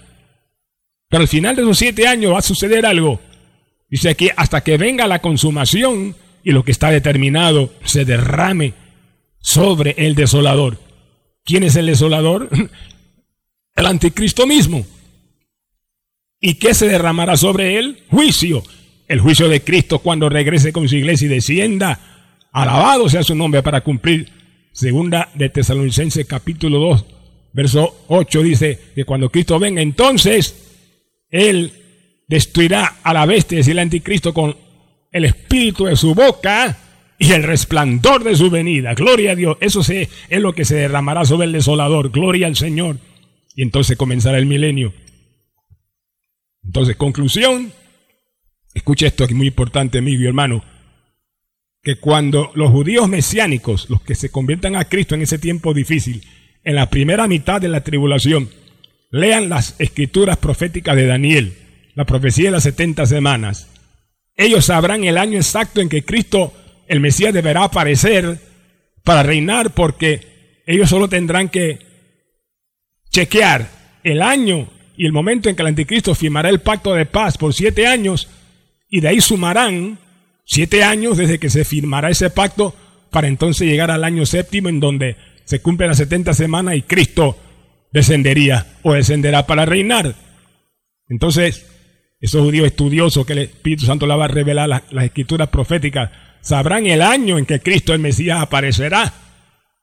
Pero 1.09 1.21
al 1.21 1.27
final 1.27 1.55
de 1.55 1.61
esos 1.63 1.77
siete 1.77 2.07
años 2.07 2.33
va 2.33 2.39
a 2.39 2.43
suceder 2.43 2.85
algo. 2.85 3.19
Dice 3.93 4.09
aquí, 4.09 4.31
hasta 4.35 4.61
que 4.61 4.77
venga 4.77 5.05
la 5.05 5.19
consumación 5.19 6.15
y 6.43 6.49
lo 6.49 6.65
que 6.65 6.71
está 6.71 6.89
determinado 6.89 7.71
se 7.85 8.05
derrame 8.05 8.73
sobre 9.39 9.93
el 9.99 10.15
desolador. 10.15 10.79
¿Quién 11.45 11.61
es 11.61 11.75
el 11.75 11.85
desolador? 11.85 12.49
El 13.75 13.85
anticristo 13.85 14.47
mismo. 14.47 14.83
¿Y 16.41 16.55
qué 16.55 16.73
se 16.73 16.87
derramará 16.87 17.37
sobre 17.37 17.77
él? 17.77 17.99
Juicio. 18.09 18.63
El 19.07 19.19
juicio 19.19 19.47
de 19.47 19.61
Cristo 19.61 19.99
cuando 19.99 20.27
regrese 20.27 20.73
con 20.73 20.89
su 20.89 20.95
iglesia 20.95 21.27
y 21.27 21.29
descienda. 21.29 21.99
Alabado 22.51 23.07
sea 23.09 23.21
su 23.21 23.35
nombre 23.35 23.61
para 23.61 23.81
cumplir. 23.81 24.27
Segunda 24.71 25.29
de 25.35 25.49
Tesalonicenses 25.49 26.25
capítulo 26.25 26.79
2, 26.79 27.05
verso 27.53 28.05
8 28.07 28.41
dice 28.41 28.79
que 28.95 29.05
cuando 29.05 29.29
Cristo 29.29 29.59
venga, 29.59 29.83
entonces 29.83 30.55
Él 31.29 31.82
destruirá 32.27 32.97
a 33.03 33.13
la 33.13 33.25
bestia, 33.25 33.59
es 33.59 33.67
el 33.67 33.79
anticristo, 33.79 34.33
con 34.33 34.55
el 35.11 35.25
espíritu 35.25 35.85
de 35.85 35.95
su 35.95 36.15
boca 36.15 36.77
y 37.17 37.31
el 37.31 37.43
resplandor 37.43 38.23
de 38.23 38.35
su 38.35 38.49
venida. 38.49 38.93
Gloria 38.95 39.31
a 39.31 39.35
Dios. 39.35 39.57
Eso 39.61 39.81
es 39.81 40.09
lo 40.41 40.53
que 40.53 40.65
se 40.65 40.75
derramará 40.75 41.25
sobre 41.25 41.45
el 41.45 41.53
desolador. 41.53 42.11
Gloria 42.11 42.47
al 42.47 42.55
Señor. 42.55 42.97
Y 43.55 43.61
entonces 43.61 43.97
comenzará 43.97 44.37
el 44.37 44.45
milenio. 44.45 44.93
Entonces, 46.63 46.95
conclusión. 46.95 47.71
Escucha 48.73 49.05
esto 49.05 49.23
aquí 49.23 49.35
muy 49.35 49.47
importante, 49.47 49.99
amigo 49.99 50.23
y 50.23 50.27
hermano. 50.27 50.63
Que 51.83 51.97
cuando 51.97 52.51
los 52.55 52.71
judíos 52.71 53.07
mesiánicos, 53.07 53.89
los 53.89 54.01
que 54.01 54.15
se 54.15 54.31
conviertan 54.31 54.75
a 54.75 54.85
Cristo 54.85 55.15
en 55.15 55.21
ese 55.21 55.37
tiempo 55.37 55.73
difícil, 55.73 56.23
en 56.63 56.75
la 56.75 56.89
primera 56.89 57.27
mitad 57.27 57.61
de 57.61 57.67
la 57.67 57.83
tribulación, 57.83 58.49
lean 59.11 59.49
las 59.49 59.75
escrituras 59.79 60.37
proféticas 60.37 60.95
de 60.95 61.05
Daniel, 61.05 61.53
la 61.95 62.05
profecía 62.05 62.45
de 62.45 62.51
las 62.51 62.63
70 62.63 63.05
semanas, 63.05 63.67
ellos 64.35 64.65
sabrán 64.65 65.03
el 65.03 65.17
año 65.17 65.37
exacto 65.37 65.81
en 65.81 65.89
que 65.89 66.03
Cristo, 66.03 66.53
el 66.87 66.99
Mesías, 66.99 67.33
deberá 67.33 67.63
aparecer 67.63 68.39
para 69.03 69.23
reinar, 69.23 69.71
porque 69.71 70.63
ellos 70.65 70.89
solo 70.89 71.07
tendrán 71.07 71.49
que 71.49 71.79
chequear 73.11 73.69
el 74.03 74.21
año 74.21 74.69
y 74.97 75.05
el 75.05 75.11
momento 75.11 75.49
en 75.49 75.55
que 75.55 75.61
el 75.61 75.67
anticristo 75.69 76.15
firmará 76.15 76.49
el 76.49 76.61
pacto 76.61 76.93
de 76.93 77.05
paz 77.05 77.37
por 77.37 77.53
siete 77.53 77.87
años, 77.87 78.27
y 78.89 79.01
de 79.01 79.09
ahí 79.09 79.21
sumarán 79.21 79.99
siete 80.45 80.83
años 80.83 81.17
desde 81.17 81.39
que 81.39 81.49
se 81.49 81.65
firmará 81.65 82.09
ese 82.09 82.29
pacto 82.29 82.75
para 83.11 83.27
entonces 83.27 83.67
llegar 83.67 83.91
al 83.91 84.03
año 84.03 84.25
séptimo 84.25 84.69
en 84.69 84.79
donde 84.79 85.15
se 85.45 85.61
cumple 85.61 85.87
las 85.87 85.97
70 85.97 86.33
semanas 86.33 86.75
y 86.75 86.81
Cristo 86.81 87.37
descendería 87.91 88.65
o 88.81 88.93
descenderá 88.93 89.45
para 89.45 89.65
reinar. 89.65 90.15
Entonces, 91.09 91.65
esos 92.23 92.41
judíos 92.41 92.67
estudiosos 92.67 93.25
que 93.25 93.33
el 93.33 93.39
Espíritu 93.39 93.85
Santo 93.85 94.07
le 94.07 94.15
va 94.15 94.23
a 94.23 94.29
revelar 94.29 94.69
las, 94.69 94.83
escrituras 95.03 95.49
proféticas, 95.49 96.09
sabrán 96.39 96.85
el 96.87 97.01
año 97.01 97.37
en 97.37 97.45
que 97.45 97.59
Cristo 97.59 97.93
el 97.93 97.99
Mesías 97.99 98.41
aparecerá. 98.41 99.13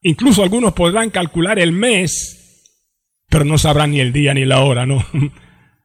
Incluso 0.01 0.43
algunos 0.43 0.73
podrán 0.73 1.11
calcular 1.11 1.59
el 1.59 1.73
mes, 1.73 2.65
pero 3.29 3.45
no 3.45 3.59
sabrán 3.59 3.91
ni 3.91 4.01
el 4.01 4.15
día 4.15 4.33
ni 4.33 4.47
la 4.47 4.61
hora, 4.61 4.87
¿no? 4.87 5.05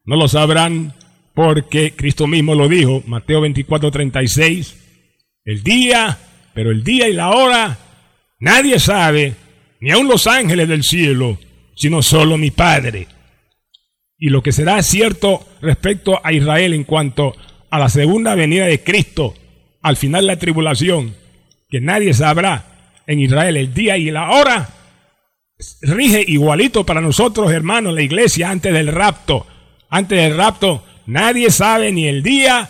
No 0.08 0.14
lo 0.14 0.28
sabrán 0.28 0.94
porque 1.34 1.94
Cristo 1.94 2.28
mismo 2.28 2.54
lo 2.54 2.68
dijo, 2.68 3.02
Mateo 3.06 3.40
24, 3.40 3.90
36, 3.90 4.76
el 5.44 5.64
día, 5.64 6.16
pero 6.54 6.70
el 6.70 6.84
día 6.84 7.08
y 7.08 7.12
la 7.12 7.30
hora, 7.30 7.76
nadie 8.38 8.78
sabe, 8.78 9.34
ni 9.80 9.90
aun 9.90 10.06
los 10.06 10.28
ángeles 10.28 10.68
del 10.68 10.84
cielo, 10.84 11.38
sino 11.74 12.02
solo 12.02 12.38
mi 12.38 12.52
Padre. 12.52 13.08
Y 14.18 14.30
lo 14.30 14.42
que 14.42 14.52
será 14.52 14.82
cierto 14.82 15.46
respecto 15.60 16.20
a 16.24 16.32
Israel 16.32 16.72
en 16.72 16.84
cuanto 16.84 17.34
a 17.70 17.78
la 17.78 17.88
segunda 17.88 18.34
venida 18.34 18.66
de 18.66 18.82
Cristo 18.82 19.34
al 19.82 19.96
final 19.96 20.22
de 20.22 20.32
la 20.32 20.38
tribulación, 20.38 21.14
que 21.68 21.80
nadie 21.80 22.12
sabrá 22.12 22.64
en 23.06 23.20
Israel 23.20 23.56
el 23.56 23.72
día 23.72 23.96
y 23.96 24.10
la 24.10 24.30
hora, 24.30 24.68
rige 25.82 26.24
igualito 26.26 26.84
para 26.84 27.00
nosotros, 27.00 27.52
hermanos, 27.52 27.94
la 27.94 28.02
iglesia 28.02 28.50
antes 28.50 28.72
del 28.72 28.88
rapto. 28.88 29.46
Antes 29.88 30.20
del 30.20 30.36
rapto, 30.36 30.84
nadie 31.06 31.50
sabe 31.50 31.92
ni 31.92 32.08
el 32.08 32.22
día 32.22 32.68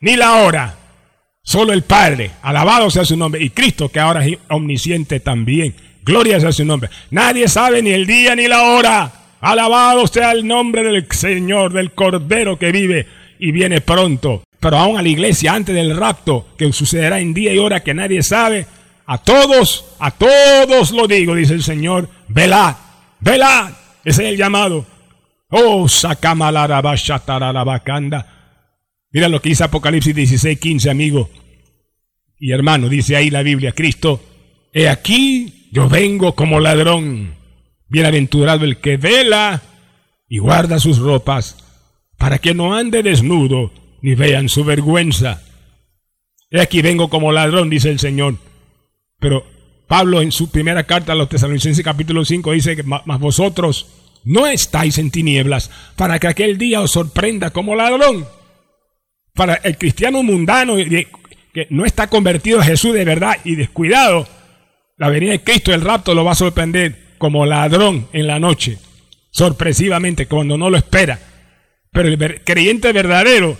ni 0.00 0.16
la 0.16 0.42
hora. 0.42 0.74
Solo 1.42 1.72
el 1.72 1.82
Padre, 1.82 2.32
alabado 2.42 2.90
sea 2.90 3.04
su 3.04 3.16
nombre, 3.16 3.42
y 3.42 3.50
Cristo 3.50 3.88
que 3.88 4.00
ahora 4.00 4.26
es 4.26 4.36
omnisciente 4.48 5.20
también. 5.20 5.74
Gloria 6.02 6.40
sea 6.40 6.50
su 6.50 6.64
nombre. 6.64 6.90
Nadie 7.10 7.46
sabe 7.46 7.82
ni 7.82 7.90
el 7.90 8.06
día 8.06 8.34
ni 8.34 8.48
la 8.48 8.62
hora. 8.62 9.12
Alabado 9.40 10.06
sea 10.06 10.32
el 10.32 10.46
nombre 10.46 10.82
del 10.82 11.06
Señor, 11.10 11.72
del 11.72 11.92
Cordero 11.92 12.58
que 12.58 12.72
vive 12.72 13.06
y 13.38 13.52
viene 13.52 13.80
pronto. 13.80 14.42
Pero 14.58 14.78
aún 14.78 14.96
a 14.96 15.02
la 15.02 15.08
iglesia 15.08 15.54
antes 15.54 15.74
del 15.74 15.96
rapto, 15.96 16.48
que 16.56 16.72
sucederá 16.72 17.20
en 17.20 17.34
día 17.34 17.52
y 17.54 17.58
hora 17.58 17.84
que 17.84 17.94
nadie 17.94 18.22
sabe, 18.22 18.66
a 19.06 19.18
todos, 19.18 19.84
a 20.00 20.10
todos 20.10 20.90
lo 20.90 21.06
digo, 21.06 21.34
dice 21.34 21.54
el 21.54 21.62
Señor, 21.62 22.08
velad, 22.28 22.74
velad. 23.20 23.70
Ese 24.04 24.24
es 24.24 24.30
el 24.30 24.36
llamado. 24.36 24.84
Oh, 25.50 25.86
bacanda. 27.64 28.26
Mira 29.12 29.28
lo 29.28 29.40
que 29.40 29.50
dice 29.50 29.64
Apocalipsis 29.64 30.14
16, 30.14 30.58
15, 30.58 30.90
amigo. 30.90 31.30
Y 32.38 32.50
hermano, 32.50 32.88
dice 32.88 33.16
ahí 33.16 33.30
la 33.30 33.42
Biblia, 33.42 33.72
Cristo, 33.72 34.20
he 34.72 34.88
aquí, 34.88 35.68
yo 35.70 35.88
vengo 35.88 36.34
como 36.34 36.58
ladrón. 36.58 37.35
Bienaventurado 37.88 38.64
el 38.64 38.78
que 38.78 38.96
vela 38.96 39.62
y 40.28 40.38
guarda 40.38 40.80
sus 40.80 40.98
ropas, 40.98 41.56
para 42.18 42.38
que 42.38 42.54
no 42.54 42.74
ande 42.74 43.02
desnudo 43.02 43.72
ni 44.02 44.14
vean 44.14 44.48
su 44.48 44.64
vergüenza. 44.64 45.42
He 46.50 46.60
aquí 46.60 46.82
vengo 46.82 47.08
como 47.08 47.32
ladrón, 47.32 47.70
dice 47.70 47.90
el 47.90 47.98
Señor. 47.98 48.36
Pero 49.18 49.44
Pablo 49.86 50.20
en 50.20 50.32
su 50.32 50.50
primera 50.50 50.84
carta 50.84 51.12
a 51.12 51.16
los 51.16 51.28
tesalonicenses 51.28 51.84
capítulo 51.84 52.24
5 52.24 52.52
dice 52.52 52.76
que 52.76 52.82
más 52.82 53.20
vosotros 53.20 53.86
no 54.24 54.46
estáis 54.46 54.98
en 54.98 55.10
tinieblas 55.10 55.70
para 55.94 56.18
que 56.18 56.26
aquel 56.26 56.58
día 56.58 56.80
os 56.80 56.90
sorprenda 56.90 57.50
como 57.50 57.76
ladrón. 57.76 58.26
Para 59.32 59.54
el 59.54 59.78
cristiano 59.78 60.22
mundano 60.22 60.76
que 60.76 61.66
no 61.70 61.84
está 61.84 62.08
convertido 62.08 62.60
a 62.60 62.64
Jesús 62.64 62.94
de 62.94 63.04
verdad 63.04 63.38
y 63.44 63.54
descuidado, 63.54 64.26
la 64.96 65.08
venida 65.08 65.32
de 65.32 65.42
Cristo, 65.42 65.72
el 65.72 65.82
rapto, 65.82 66.14
lo 66.14 66.24
va 66.24 66.32
a 66.32 66.36
sorprender 66.36 67.05
como 67.18 67.46
ladrón 67.46 68.08
en 68.12 68.26
la 68.26 68.38
noche, 68.38 68.78
sorpresivamente, 69.30 70.26
cuando 70.26 70.56
no 70.56 70.70
lo 70.70 70.76
espera. 70.76 71.18
Pero 71.92 72.08
el 72.08 72.42
creyente 72.44 72.92
verdadero, 72.92 73.56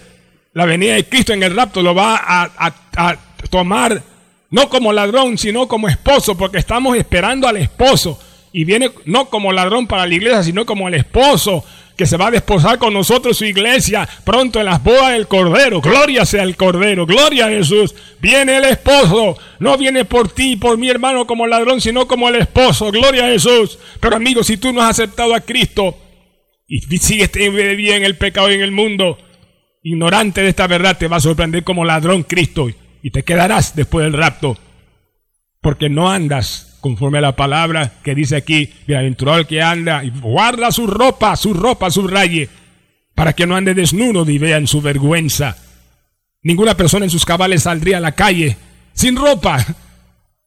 la 0.53 0.67
venida 0.67 0.95
de 0.95 1.05
Cristo 1.05 1.33
en 1.33 1.43
el 1.43 1.57
rapto 1.57 1.83
lo 1.83 1.95
va 1.95 2.17
a, 2.17 2.73
a 2.97 3.17
tomar 3.51 4.03
no 4.51 4.69
como 4.69 4.93
ladrón, 4.93 5.39
sino 5.39 5.69
como 5.69 5.89
esposo, 5.89 6.37
porque 6.37 6.59
estamos 6.59 6.97
esperando 6.97 7.49
al 7.49 7.57
esposo. 7.57 8.19
Y 8.53 8.65
viene 8.65 8.91
no 9.05 9.29
como 9.29 9.53
ladrón 9.53 9.87
para 9.87 10.07
la 10.07 10.15
iglesia, 10.15 10.43
sino 10.43 10.65
como 10.65 10.89
el 10.89 10.95
esposo 10.95 11.65
que 11.97 12.07
se 12.07 12.17
va 12.17 12.29
a 12.29 12.31
desposar 12.31 12.79
con 12.79 12.93
nosotros 12.93 13.39
su 13.39 13.45
iglesia 13.45 14.09
pronto 14.25 14.61
en 14.61 14.67
las 14.67 14.83
bodas 14.83 15.13
del 15.13 15.27
Cordero. 15.27 15.81
Gloria 15.81 16.27
sea 16.27 16.43
el 16.43 16.57
Cordero, 16.57 17.07
gloria 17.07 17.47
a 17.47 17.51
Jesús. 17.51 17.95
Viene 18.21 18.59
el 18.59 18.65
esposo, 18.65 19.39
no 19.59 19.79
viene 19.79 20.05
por 20.05 20.29
ti, 20.29 20.57
por 20.57 20.77
mi 20.79 20.89
hermano 20.89 21.27
como 21.27 21.47
ladrón, 21.47 21.81
sino 21.81 22.07
como 22.07 22.29
el 22.29 22.37
esposo. 22.37 22.91
Gloria 22.93 23.27
a 23.27 23.31
Jesús. 23.31 23.79
Pero 24.01 24.17
amigo, 24.17 24.45
si 24.45 24.59
tú 24.59 24.73
no 24.73 24.83
has 24.83 24.91
aceptado 24.91 25.35
a 25.35 25.41
Cristo 25.41 25.97
y 26.69 26.81
sigues 26.99 27.33
bien 27.33 28.05
el 28.05 28.17
pecado 28.17 28.51
y 28.51 28.55
en 28.55 28.63
el 28.63 28.73
mundo, 28.73 29.19
ignorante 29.83 30.43
de 30.43 30.49
esta 30.49 30.67
verdad, 30.67 30.99
te 30.99 31.09
va 31.09 31.17
a 31.17 31.21
sorprender 31.21 31.65
como 31.65 31.85
ladrón 31.85 32.25
Cristo 32.25 32.69
y 33.03 33.11
te 33.11 33.23
quedarás 33.23 33.75
después 33.75 34.05
del 34.05 34.13
rapto. 34.13 34.59
Porque 35.67 35.89
no 35.89 36.09
andas 36.09 36.79
conforme 36.81 37.19
a 37.19 37.23
la 37.23 37.35
palabra 37.35 37.95
que 38.05 38.15
dice 38.15 38.37
aquí, 38.37 38.73
bienaventurado 38.87 39.41
el 39.41 39.49
que 39.49 39.63
anda 39.63 40.05
y 40.05 40.11
guarda 40.11 40.71
su 40.71 40.87
ropa, 40.87 41.35
su 41.35 41.55
ropa, 41.55 41.91
su 41.91 42.07
raye, 42.07 42.49
para 43.17 43.33
que 43.33 43.49
no 43.49 43.57
ande 43.57 43.75
desnudo 43.75 44.31
y 44.31 44.39
vean 44.39 44.69
su 44.69 44.81
vergüenza. 44.81 45.59
Ninguna 46.45 46.77
persona 46.77 47.05
en 47.05 47.11
sus 47.11 47.25
cabales 47.25 47.65
saldría 47.65 47.97
a 47.97 48.01
la 48.01 48.13
calle 48.13 48.57
sin 48.93 49.17
ropa. 49.17 49.59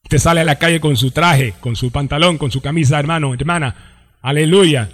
Te 0.08 0.19
sale 0.19 0.39
a 0.39 0.45
la 0.45 0.58
calle 0.58 0.79
con 0.79 0.95
su 0.95 1.12
traje, 1.12 1.53
con 1.60 1.75
su 1.75 1.91
pantalón, 1.91 2.38
con 2.38 2.49
su 2.49 2.62
camisa, 2.62 2.97
hermano, 2.97 3.34
hermana. 3.34 3.75
Aleluya. 4.21 4.89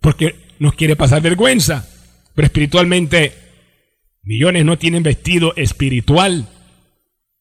Porque 0.00 0.34
no 0.58 0.72
quiere 0.72 0.96
pasar 0.96 1.22
vergüenza. 1.22 1.88
Pero 2.34 2.46
espiritualmente, 2.46 3.34
millones 4.24 4.64
no 4.64 4.78
tienen 4.78 5.04
vestido 5.04 5.54
espiritual. 5.54 6.48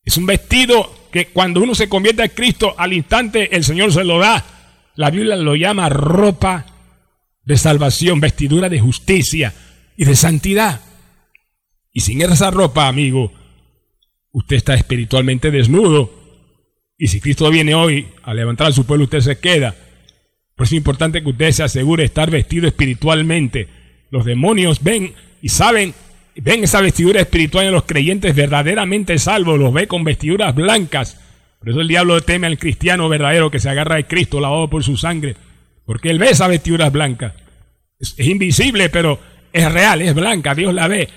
Es 0.05 0.15
un 0.15 0.27
vestido 0.27 0.98
que 1.11 1.27
cuando 1.27 1.61
uno 1.61 1.75
se 1.75 1.89
convierte 1.89 2.23
a 2.23 2.29
Cristo, 2.29 2.75
al 2.77 2.93
instante 2.93 3.55
el 3.55 3.63
Señor 3.63 3.91
se 3.91 4.03
lo 4.03 4.19
da. 4.19 4.45
La 4.95 5.09
Biblia 5.09 5.35
lo 5.35 5.55
llama 5.55 5.89
ropa 5.89 6.65
de 7.43 7.57
salvación, 7.57 8.19
vestidura 8.19 8.69
de 8.69 8.79
justicia 8.79 9.53
y 9.97 10.05
de 10.05 10.15
santidad. 10.15 10.81
Y 11.91 12.01
sin 12.01 12.21
esa 12.21 12.51
ropa, 12.51 12.87
amigo, 12.87 13.31
usted 14.31 14.57
está 14.57 14.75
espiritualmente 14.75 15.51
desnudo. 15.51 16.11
Y 16.97 17.07
si 17.07 17.19
Cristo 17.19 17.49
viene 17.49 17.73
hoy 17.73 18.07
a 18.23 18.33
levantar 18.33 18.67
a 18.67 18.71
su 18.71 18.85
pueblo, 18.85 19.05
usted 19.05 19.21
se 19.21 19.39
queda. 19.39 19.75
Pues 20.55 20.69
es 20.69 20.77
importante 20.77 21.23
que 21.23 21.29
usted 21.29 21.51
se 21.51 21.63
asegure 21.63 22.03
estar 22.03 22.29
vestido 22.29 22.67
espiritualmente. 22.67 23.67
Los 24.11 24.25
demonios 24.25 24.83
ven 24.83 25.13
y 25.41 25.49
saben 25.49 25.93
ven 26.41 26.63
esa 26.63 26.81
vestidura 26.81 27.21
espiritual 27.21 27.65
en 27.65 27.73
los 27.73 27.83
creyentes 27.83 28.35
verdaderamente 28.35 29.17
salvos, 29.17 29.59
los 29.59 29.73
ve 29.73 29.87
con 29.87 30.03
vestiduras 30.03 30.53
blancas. 30.55 31.19
Por 31.59 31.69
eso 31.69 31.81
el 31.81 31.87
diablo 31.87 32.21
teme 32.21 32.47
al 32.47 32.57
cristiano 32.57 33.09
verdadero 33.09 33.51
que 33.51 33.59
se 33.59 33.69
agarra 33.69 33.95
de 33.95 34.05
Cristo 34.05 34.39
lavado 34.39 34.69
por 34.69 34.83
su 34.83 34.95
sangre, 34.95 35.35
porque 35.85 36.09
él 36.09 36.19
ve 36.19 36.29
esa 36.29 36.47
vestidura 36.47 36.89
blanca. 36.89 37.35
Es, 37.99 38.17
invisible, 38.19 38.89
pero 38.89 39.19
es 39.51 39.71
real, 39.71 40.01
es 40.01 40.15
blanca, 40.15 40.55
Dios 40.55 40.73
la 40.73 40.87
ve 40.87 41.09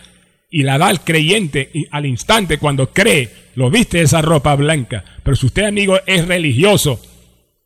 y 0.51 0.65
la 0.65 0.79
da 0.79 0.89
al 0.89 1.03
creyente 1.03 1.71
al 1.91 2.05
instante 2.05 2.59
cuando 2.59 2.91
cree, 2.91 3.31
lo 3.55 3.71
viste 3.71 4.03
esa 4.03 4.21
ropa 4.21 4.55
blanca. 4.57 5.05
Pero 5.23 5.37
si 5.37 5.47
usted, 5.47 5.65
amigo, 5.65 5.99
es 6.07 6.27
religioso, 6.27 7.01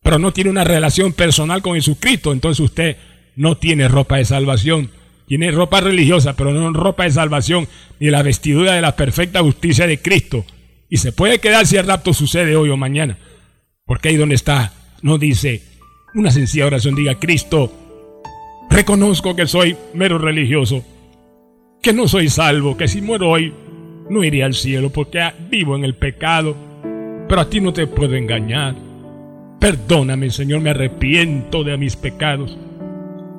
pero 0.02 0.18
no 0.18 0.32
tiene 0.32 0.50
una 0.50 0.64
relación 0.64 1.12
personal 1.12 1.62
con 1.62 1.74
Jesucristo, 1.74 2.32
entonces 2.32 2.60
usted 2.60 2.96
no 3.34 3.56
tiene 3.56 3.88
ropa 3.88 4.18
de 4.18 4.24
salvación 4.24 4.90
tiene 5.26 5.50
ropa 5.50 5.80
religiosa, 5.80 6.34
pero 6.36 6.52
no 6.52 6.72
ropa 6.72 7.04
de 7.04 7.10
salvación, 7.10 7.68
ni 7.98 8.10
la 8.10 8.22
vestidura 8.22 8.74
de 8.74 8.80
la 8.80 8.96
perfecta 8.96 9.40
justicia 9.42 9.86
de 9.86 10.00
Cristo. 10.00 10.44
Y 10.88 10.98
se 10.98 11.12
puede 11.12 11.40
quedar 11.40 11.66
si 11.66 11.76
el 11.76 11.86
rapto 11.86 12.14
sucede 12.14 12.56
hoy 12.56 12.70
o 12.70 12.76
mañana. 12.76 13.18
Porque 13.84 14.08
ahí 14.08 14.16
donde 14.16 14.36
está, 14.36 14.72
no 15.02 15.18
dice 15.18 15.62
una 16.14 16.30
sencilla 16.30 16.66
oración, 16.66 16.94
diga, 16.94 17.18
Cristo, 17.18 17.72
reconozco 18.70 19.36
que 19.36 19.46
soy 19.46 19.76
mero 19.94 20.18
religioso, 20.18 20.84
que 21.82 21.92
no 21.92 22.08
soy 22.08 22.28
salvo, 22.28 22.76
que 22.76 22.88
si 22.88 23.02
muero 23.02 23.30
hoy 23.30 23.52
no 24.08 24.24
iré 24.24 24.42
al 24.42 24.54
cielo 24.54 24.90
porque 24.90 25.20
vivo 25.50 25.76
en 25.76 25.84
el 25.84 25.94
pecado, 25.94 26.56
pero 27.28 27.40
a 27.40 27.50
ti 27.50 27.60
no 27.60 27.72
te 27.72 27.86
puedo 27.86 28.14
engañar. 28.14 28.74
Perdóname, 29.60 30.30
Señor, 30.30 30.60
me 30.60 30.70
arrepiento 30.70 31.64
de 31.64 31.76
mis 31.76 31.96
pecados. 31.96 32.56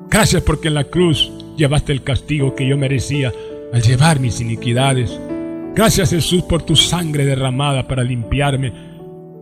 Gracias 0.09 0.43
porque 0.43 0.67
en 0.67 0.73
la 0.75 0.83
cruz 0.83 1.31
llevaste 1.57 1.91
el 1.91 2.03
castigo 2.03 2.55
que 2.55 2.65
yo 2.65 2.77
merecía 2.77 3.33
al 3.73 3.81
llevar 3.81 4.19
mis 4.19 4.39
iniquidades. 4.39 5.19
Gracias 5.75 6.11
Jesús 6.11 6.43
por 6.43 6.63
tu 6.63 6.75
sangre 6.75 7.25
derramada 7.25 7.87
para 7.87 8.03
limpiarme. 8.03 8.71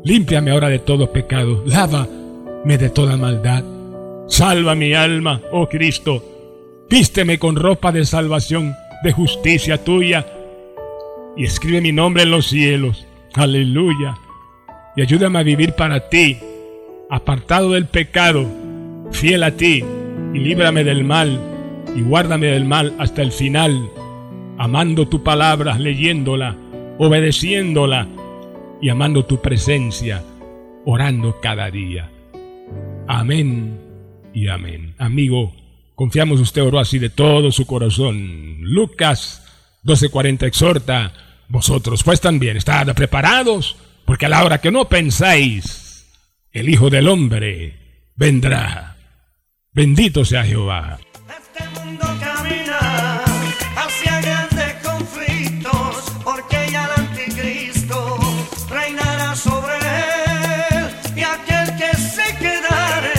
Límpiame 0.04 0.52
ahora 0.52 0.70
de 0.70 0.80
todo 0.80 1.12
pecado. 1.12 1.64
Lávame 1.66 2.78
de 2.78 2.90
toda 2.90 3.18
maldad. 3.18 3.64
Salva 4.28 4.74
mi 4.74 4.94
alma, 4.94 5.42
oh 5.52 5.68
Cristo. 5.68 6.24
Vísteme 6.90 7.38
con 7.38 7.56
ropa 7.56 7.92
de 7.92 8.06
salvación, 8.06 8.74
de 9.04 9.12
justicia 9.12 9.84
tuya. 9.84 10.26
Y 11.38 11.46
escribe 11.46 11.82
mi 11.82 11.92
nombre 11.92 12.24
en 12.24 12.32
los 12.32 12.48
cielos. 12.48 13.06
Aleluya. 13.34 14.18
Y 14.96 15.02
ayúdame 15.02 15.40
a 15.40 15.44
vivir 15.44 15.74
para 15.74 16.10
ti, 16.10 16.38
apartado 17.10 17.72
del 17.72 17.86
pecado, 17.88 18.46
fiel 19.12 19.44
a 19.44 19.52
ti, 19.52 19.84
y 20.34 20.40
líbrame 20.40 20.86
del 20.86 21.04
mal 21.04 21.55
y 21.94 22.02
guárdame 22.02 22.48
del 22.48 22.66
mal 22.66 22.96
hasta 22.98 23.22
el 23.22 23.32
final, 23.32 23.90
amando 24.58 25.08
tu 25.08 25.24
palabra, 25.24 25.78
leyéndola, 25.78 26.56
obedeciéndola 26.98 28.08
y 28.82 28.90
amando 28.90 29.26
tu 29.26 29.42
presencia, 29.42 30.24
orando 30.86 31.40
cada 31.42 31.70
día. 31.70 32.10
Amén 33.08 33.80
y 34.34 34.48
amén. 34.48 34.96
Amigo, 34.98 35.54
confiamos 35.96 36.40
usted 36.40 36.64
oró 36.64 36.80
así 36.80 37.00
de 37.00 37.10
todo 37.10 37.52
su 37.52 37.66
corazón. 37.66 38.58
Lucas 38.62 39.44
12:40 39.84 40.48
exhorta, 40.48 41.14
vosotros 41.48 42.04
pues 42.04 42.20
también 42.22 42.58
estad 42.58 42.94
preparados, 42.96 43.78
porque 44.06 44.26
a 44.26 44.30
la 44.30 44.44
hora 44.44 44.60
que 44.60 44.72
no 44.72 44.90
pensáis, 44.90 46.08
el 46.52 46.70
Hijo 46.70 46.90
del 46.90 47.08
Hombre 47.08 48.12
vendrá. 48.16 48.96
Bendito 49.74 50.24
sea 50.24 50.44
Jehová. 50.44 51.00
El 51.58 51.70
mundo 51.72 52.06
camina 52.20 53.22
hacia 53.78 54.20
grandes 54.22 54.74
conflictos, 54.84 56.04
porque 56.24 56.70
ya 56.72 56.86
el 56.86 57.04
anticristo 57.04 58.20
reinará 58.70 59.36
sobre 59.36 59.74
él 59.78 60.96
y 61.16 61.24
aquel 61.24 61.76
que 61.78 61.96
se 61.98 62.36
quedará 62.38 63.14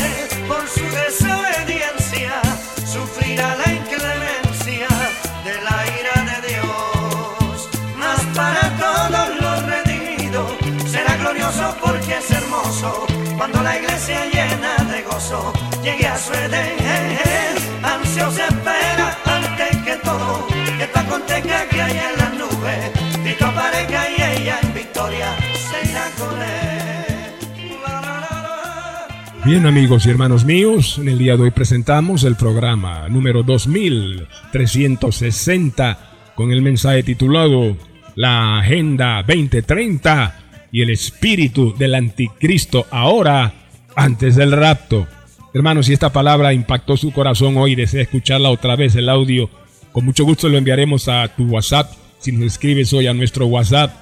por 0.48 0.68
su 0.68 0.84
desobediencia, 0.84 2.42
sufrirá 2.84 3.56
la 3.56 3.72
inclemencia 3.72 4.88
de 5.44 5.54
la 5.66 5.76
ira 5.98 6.16
de 6.30 6.48
Dios. 6.48 7.70
Más 7.96 8.20
para 8.34 8.76
todos 8.76 9.28
los 9.40 9.62
rendidos, 9.62 10.50
será 10.90 11.16
glorioso 11.16 11.74
porque 11.82 12.18
es 12.18 12.30
hermoso, 12.30 13.06
cuando 13.38 13.62
la 13.62 13.78
iglesia 13.78 14.26
llena 14.26 14.76
de 14.92 15.02
gozo 15.02 15.52
llegue 15.82 16.06
a 16.06 16.18
su 16.18 16.32
edad. 16.34 16.85
Bien 29.46 29.64
amigos 29.64 30.04
y 30.04 30.10
hermanos 30.10 30.44
míos, 30.44 30.98
en 30.98 31.08
el 31.08 31.16
día 31.18 31.36
de 31.36 31.44
hoy 31.44 31.52
presentamos 31.52 32.24
el 32.24 32.34
programa 32.34 33.08
número 33.08 33.44
2360 33.44 35.98
con 36.34 36.50
el 36.50 36.62
mensaje 36.62 37.04
titulado 37.04 37.76
La 38.16 38.58
Agenda 38.58 39.22
2030 39.22 40.66
y 40.72 40.82
el 40.82 40.90
espíritu 40.90 41.72
del 41.78 41.94
anticristo 41.94 42.86
ahora 42.90 43.54
antes 43.94 44.34
del 44.34 44.50
rapto. 44.50 45.06
Hermanos, 45.54 45.86
si 45.86 45.92
esta 45.92 46.12
palabra 46.12 46.52
impactó 46.52 46.96
su 46.96 47.12
corazón 47.12 47.56
hoy 47.56 47.74
y 47.74 47.76
desea 47.76 48.02
escucharla 48.02 48.50
otra 48.50 48.74
vez, 48.74 48.96
el 48.96 49.08
audio, 49.08 49.48
con 49.92 50.04
mucho 50.04 50.24
gusto 50.24 50.48
lo 50.48 50.58
enviaremos 50.58 51.06
a 51.06 51.28
tu 51.28 51.44
WhatsApp. 51.44 51.92
Si 52.18 52.32
nos 52.32 52.46
escribes 52.46 52.92
hoy 52.92 53.06
a 53.06 53.14
nuestro 53.14 53.46
WhatsApp, 53.46 53.92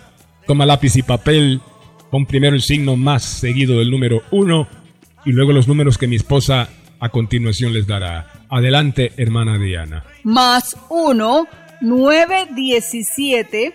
toma 0.47 0.65
lápiz 0.65 0.97
y 0.97 1.03
papel, 1.03 1.61
pon 2.11 2.25
primero 2.25 2.57
el 2.57 2.63
signo 2.63 2.97
más 2.97 3.25
seguido 3.25 3.79
del 3.79 3.91
número 3.91 4.23
1 4.31 4.84
y 5.25 5.33
luego 5.33 5.53
los 5.53 5.69
números 5.69 5.99
que 5.99 6.07
mi 6.07 6.17
esposa 6.17 6.69
a 7.01 7.09
continuación 7.09 7.73
les 7.73 7.87
dará. 7.87 8.45
Adelante, 8.49 9.13
hermana 9.17 9.59
Diana. 9.59 10.05
Más 10.23 10.77
1, 10.89 11.49
917 11.81 13.75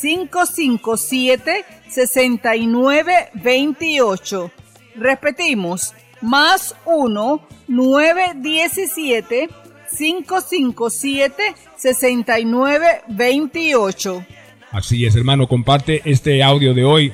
557 0.00 1.64
6928. 1.88 4.52
Repetimos, 4.96 5.94
más 6.20 6.76
1 6.86 7.46
917 7.68 9.48
557 9.96 11.42
6928. 11.76 14.26
Así 14.72 15.04
es, 15.04 15.14
hermano, 15.16 15.48
comparte 15.48 16.00
este 16.04 16.44
audio 16.44 16.74
de 16.74 16.84
hoy, 16.84 17.12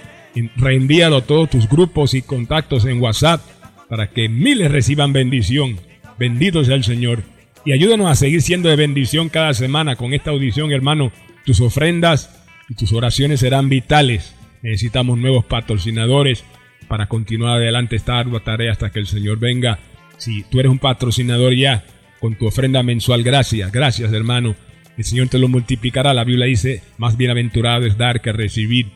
reenvíalo 0.57 1.17
a 1.17 1.25
todos 1.25 1.49
tus 1.49 1.67
grupos 1.69 2.13
y 2.15 2.23
contactos 2.23 2.85
en 2.85 3.01
WhatsApp 3.01 3.41
para 3.89 4.11
que 4.11 4.29
miles 4.29 4.71
reciban 4.71 5.13
bendición. 5.13 5.79
Bendito 6.19 6.65
sea 6.65 6.75
el 6.75 6.85
Señor. 6.85 7.23
Y 7.65 7.73
ayúdanos 7.73 8.09
a 8.09 8.15
seguir 8.15 8.43
siendo 8.43 8.69
de 8.69 8.77
bendición 8.77 9.29
cada 9.29 9.53
semana 9.55 9.97
con 9.97 10.15
esta 10.15 10.31
audición, 10.31 10.73
hermano. 10.73 11.13
Tus 11.45 11.61
ofrendas 11.61 12.45
y 12.69 12.75
tus 12.75 12.93
oraciones 12.93 13.41
serán 13.41 13.69
vitales. 13.69 14.35
Necesitamos 14.63 15.19
nuevos 15.19 15.45
patrocinadores 15.45 16.45
para 16.89 17.07
continuar 17.07 17.57
adelante 17.57 17.97
esta 17.97 18.19
ardua 18.19 18.41
tarea 18.41 18.73
hasta 18.73 18.91
que 18.91 19.01
el 19.01 19.07
Señor 19.07 19.39
venga. 19.39 19.79
Si 20.17 20.45
tú 20.45 20.61
eres 20.61 20.71
un 20.71 20.79
patrocinador 20.79 21.55
ya, 21.55 21.85
con 22.21 22.37
tu 22.37 22.47
ofrenda 22.47 22.83
mensual, 22.83 23.23
gracias, 23.23 23.71
gracias 23.73 24.13
hermano. 24.13 24.57
El 24.97 25.05
Señor 25.05 25.29
te 25.29 25.39
lo 25.39 25.49
multiplicará. 25.49 26.15
La 26.15 26.25
Biblia 26.25 26.47
dice, 26.47 26.83
más 26.99 27.17
bienaventurado 27.17 27.85
es 27.85 27.99
dar 27.99 28.23
que 28.23 28.33
recibir. 28.33 28.87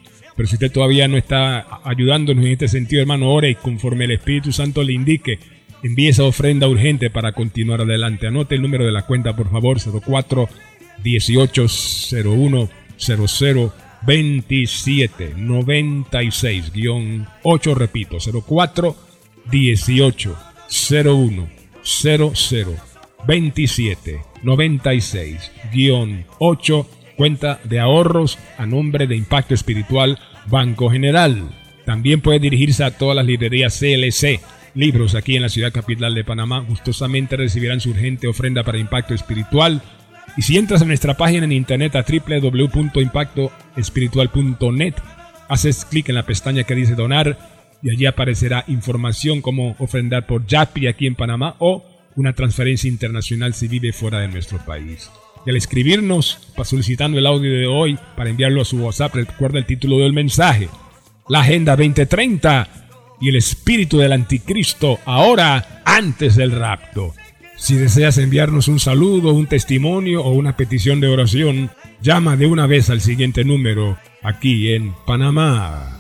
Pero 0.41 0.49
si 0.49 0.55
usted 0.55 0.73
todavía 0.73 1.07
no 1.07 1.19
está 1.19 1.67
ayudándonos 1.85 2.47
en 2.47 2.53
este 2.53 2.67
sentido, 2.67 3.03
hermano, 3.03 3.31
ore 3.31 3.51
y 3.51 3.57
conforme 3.57 4.07
el 4.07 4.13
Espíritu 4.13 4.53
Santo 4.53 4.83
le 4.83 4.95
indique, 4.95 5.39
envíe 5.83 6.09
esa 6.09 6.25
ofrenda 6.25 6.67
urgente 6.67 7.11
para 7.11 7.33
continuar 7.33 7.83
adelante. 7.83 8.27
Anote 8.27 8.55
el 8.55 8.63
número 8.63 8.87
de 8.87 8.91
la 8.91 9.05
cuenta, 9.05 9.37
por 9.37 9.51
favor, 9.51 9.77
04 9.79 10.49
1801 11.05 12.71
00 12.97 13.75
27 14.07 15.35
96 15.37 16.73
8 17.43 17.75
repito 17.75 18.17
04 18.19 18.97
18 19.51 20.39
01 21.05 21.49
00 21.85 22.77
27 23.27 24.21
96 24.43 25.53
8 26.39 26.91
cuenta 27.19 27.61
de 27.65 27.79
ahorros 27.79 28.39
a 28.57 28.65
nombre 28.65 29.07
de 29.07 29.17
Impacto 29.17 29.53
Espiritual 29.53 30.19
Banco 30.47 30.91
General. 30.91 31.49
También 31.85 32.21
puede 32.21 32.39
dirigirse 32.39 32.85
a 32.85 32.97
todas 32.97 33.17
las 33.17 33.27
librerías 33.27 33.79
CLC. 33.79 34.41
Libros 34.75 35.15
aquí 35.15 35.37
en 35.37 35.43
la 35.43 35.49
ciudad 35.49 35.73
capital 35.73 36.15
de 36.15 36.25
Panamá 36.25 36.61
gustosamente 36.61 37.37
recibirán 37.37 37.81
su 37.81 37.91
urgente 37.91 38.29
ofrenda 38.29 38.63
para 38.63 38.79
Impacto 38.79 39.15
Espiritual 39.15 39.83
y 40.37 40.43
si 40.43 40.57
entras 40.57 40.83
a 40.83 40.85
nuestra 40.85 41.17
página 41.17 41.45
en 41.45 41.51
internet 41.53 41.97
a 41.97 42.05
www.impactoespiritual.net, 42.05 44.95
haces 45.49 45.85
clic 45.85 46.09
en 46.09 46.15
la 46.15 46.25
pestaña 46.25 46.63
que 46.65 46.77
dice 46.77 46.95
donar 46.95 47.37
y 47.83 47.91
allí 47.91 48.07
aparecerá 48.07 48.65
información 48.69 49.43
como 49.43 49.75
ofrendar 49.79 50.27
por 50.27 50.47
YAPI 50.47 50.87
aquí 50.87 51.07
en 51.07 51.17
Panamá 51.17 51.57
o 51.59 51.85
una 52.17 52.33
transferencia 52.35 52.89
internacional 52.89 53.55
si 53.55 53.69
vive 53.69 53.93
fuera 53.93 54.19
de 54.21 54.29
nuestro 54.29 54.59
país. 54.59 55.11
Y 55.45 55.51
al 55.51 55.57
escribirnos, 55.57 56.39
solicitando 56.65 57.19
el 57.19 57.27
audio 57.27 57.51
de 57.51 57.67
hoy 57.67 57.99
para 58.17 58.31
enviarlo 58.31 58.63
a 58.63 58.65
su 58.65 58.79
WhatsApp, 58.79 59.15
recuerda 59.15 59.59
el 59.59 59.67
título 59.67 59.99
del 59.99 60.13
mensaje, 60.13 60.69
la 61.29 61.41
Agenda 61.41 61.77
2030 61.77 62.69
y 63.21 63.29
el 63.29 63.37
espíritu 63.37 63.99
del 63.99 64.13
anticristo 64.13 64.99
ahora 65.05 65.83
antes 65.85 66.35
del 66.37 66.53
rapto. 66.53 67.13
Si 67.57 67.77
deseas 67.77 68.19
enviarnos 68.19 68.69
un 68.69 68.81
saludo, 68.81 69.35
un 69.35 69.47
testimonio 69.47 70.25
o 70.25 70.33
una 70.33 70.57
petición 70.57 71.01
de 71.01 71.09
oración, 71.09 71.71
llama 72.01 72.37
de 72.37 72.47
una 72.47 72.67
vez 72.67 72.89
al 72.89 73.03
siguiente 73.03 73.45
número 73.45 73.99
aquí 74.23 74.73
en 74.73 74.95
Panamá. 75.07 75.99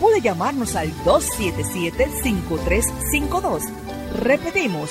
Puede 0.00 0.20
llamarnos 0.20 0.74
al 0.74 0.92
277-5352. 1.04 3.62
Repetimos, 4.20 4.90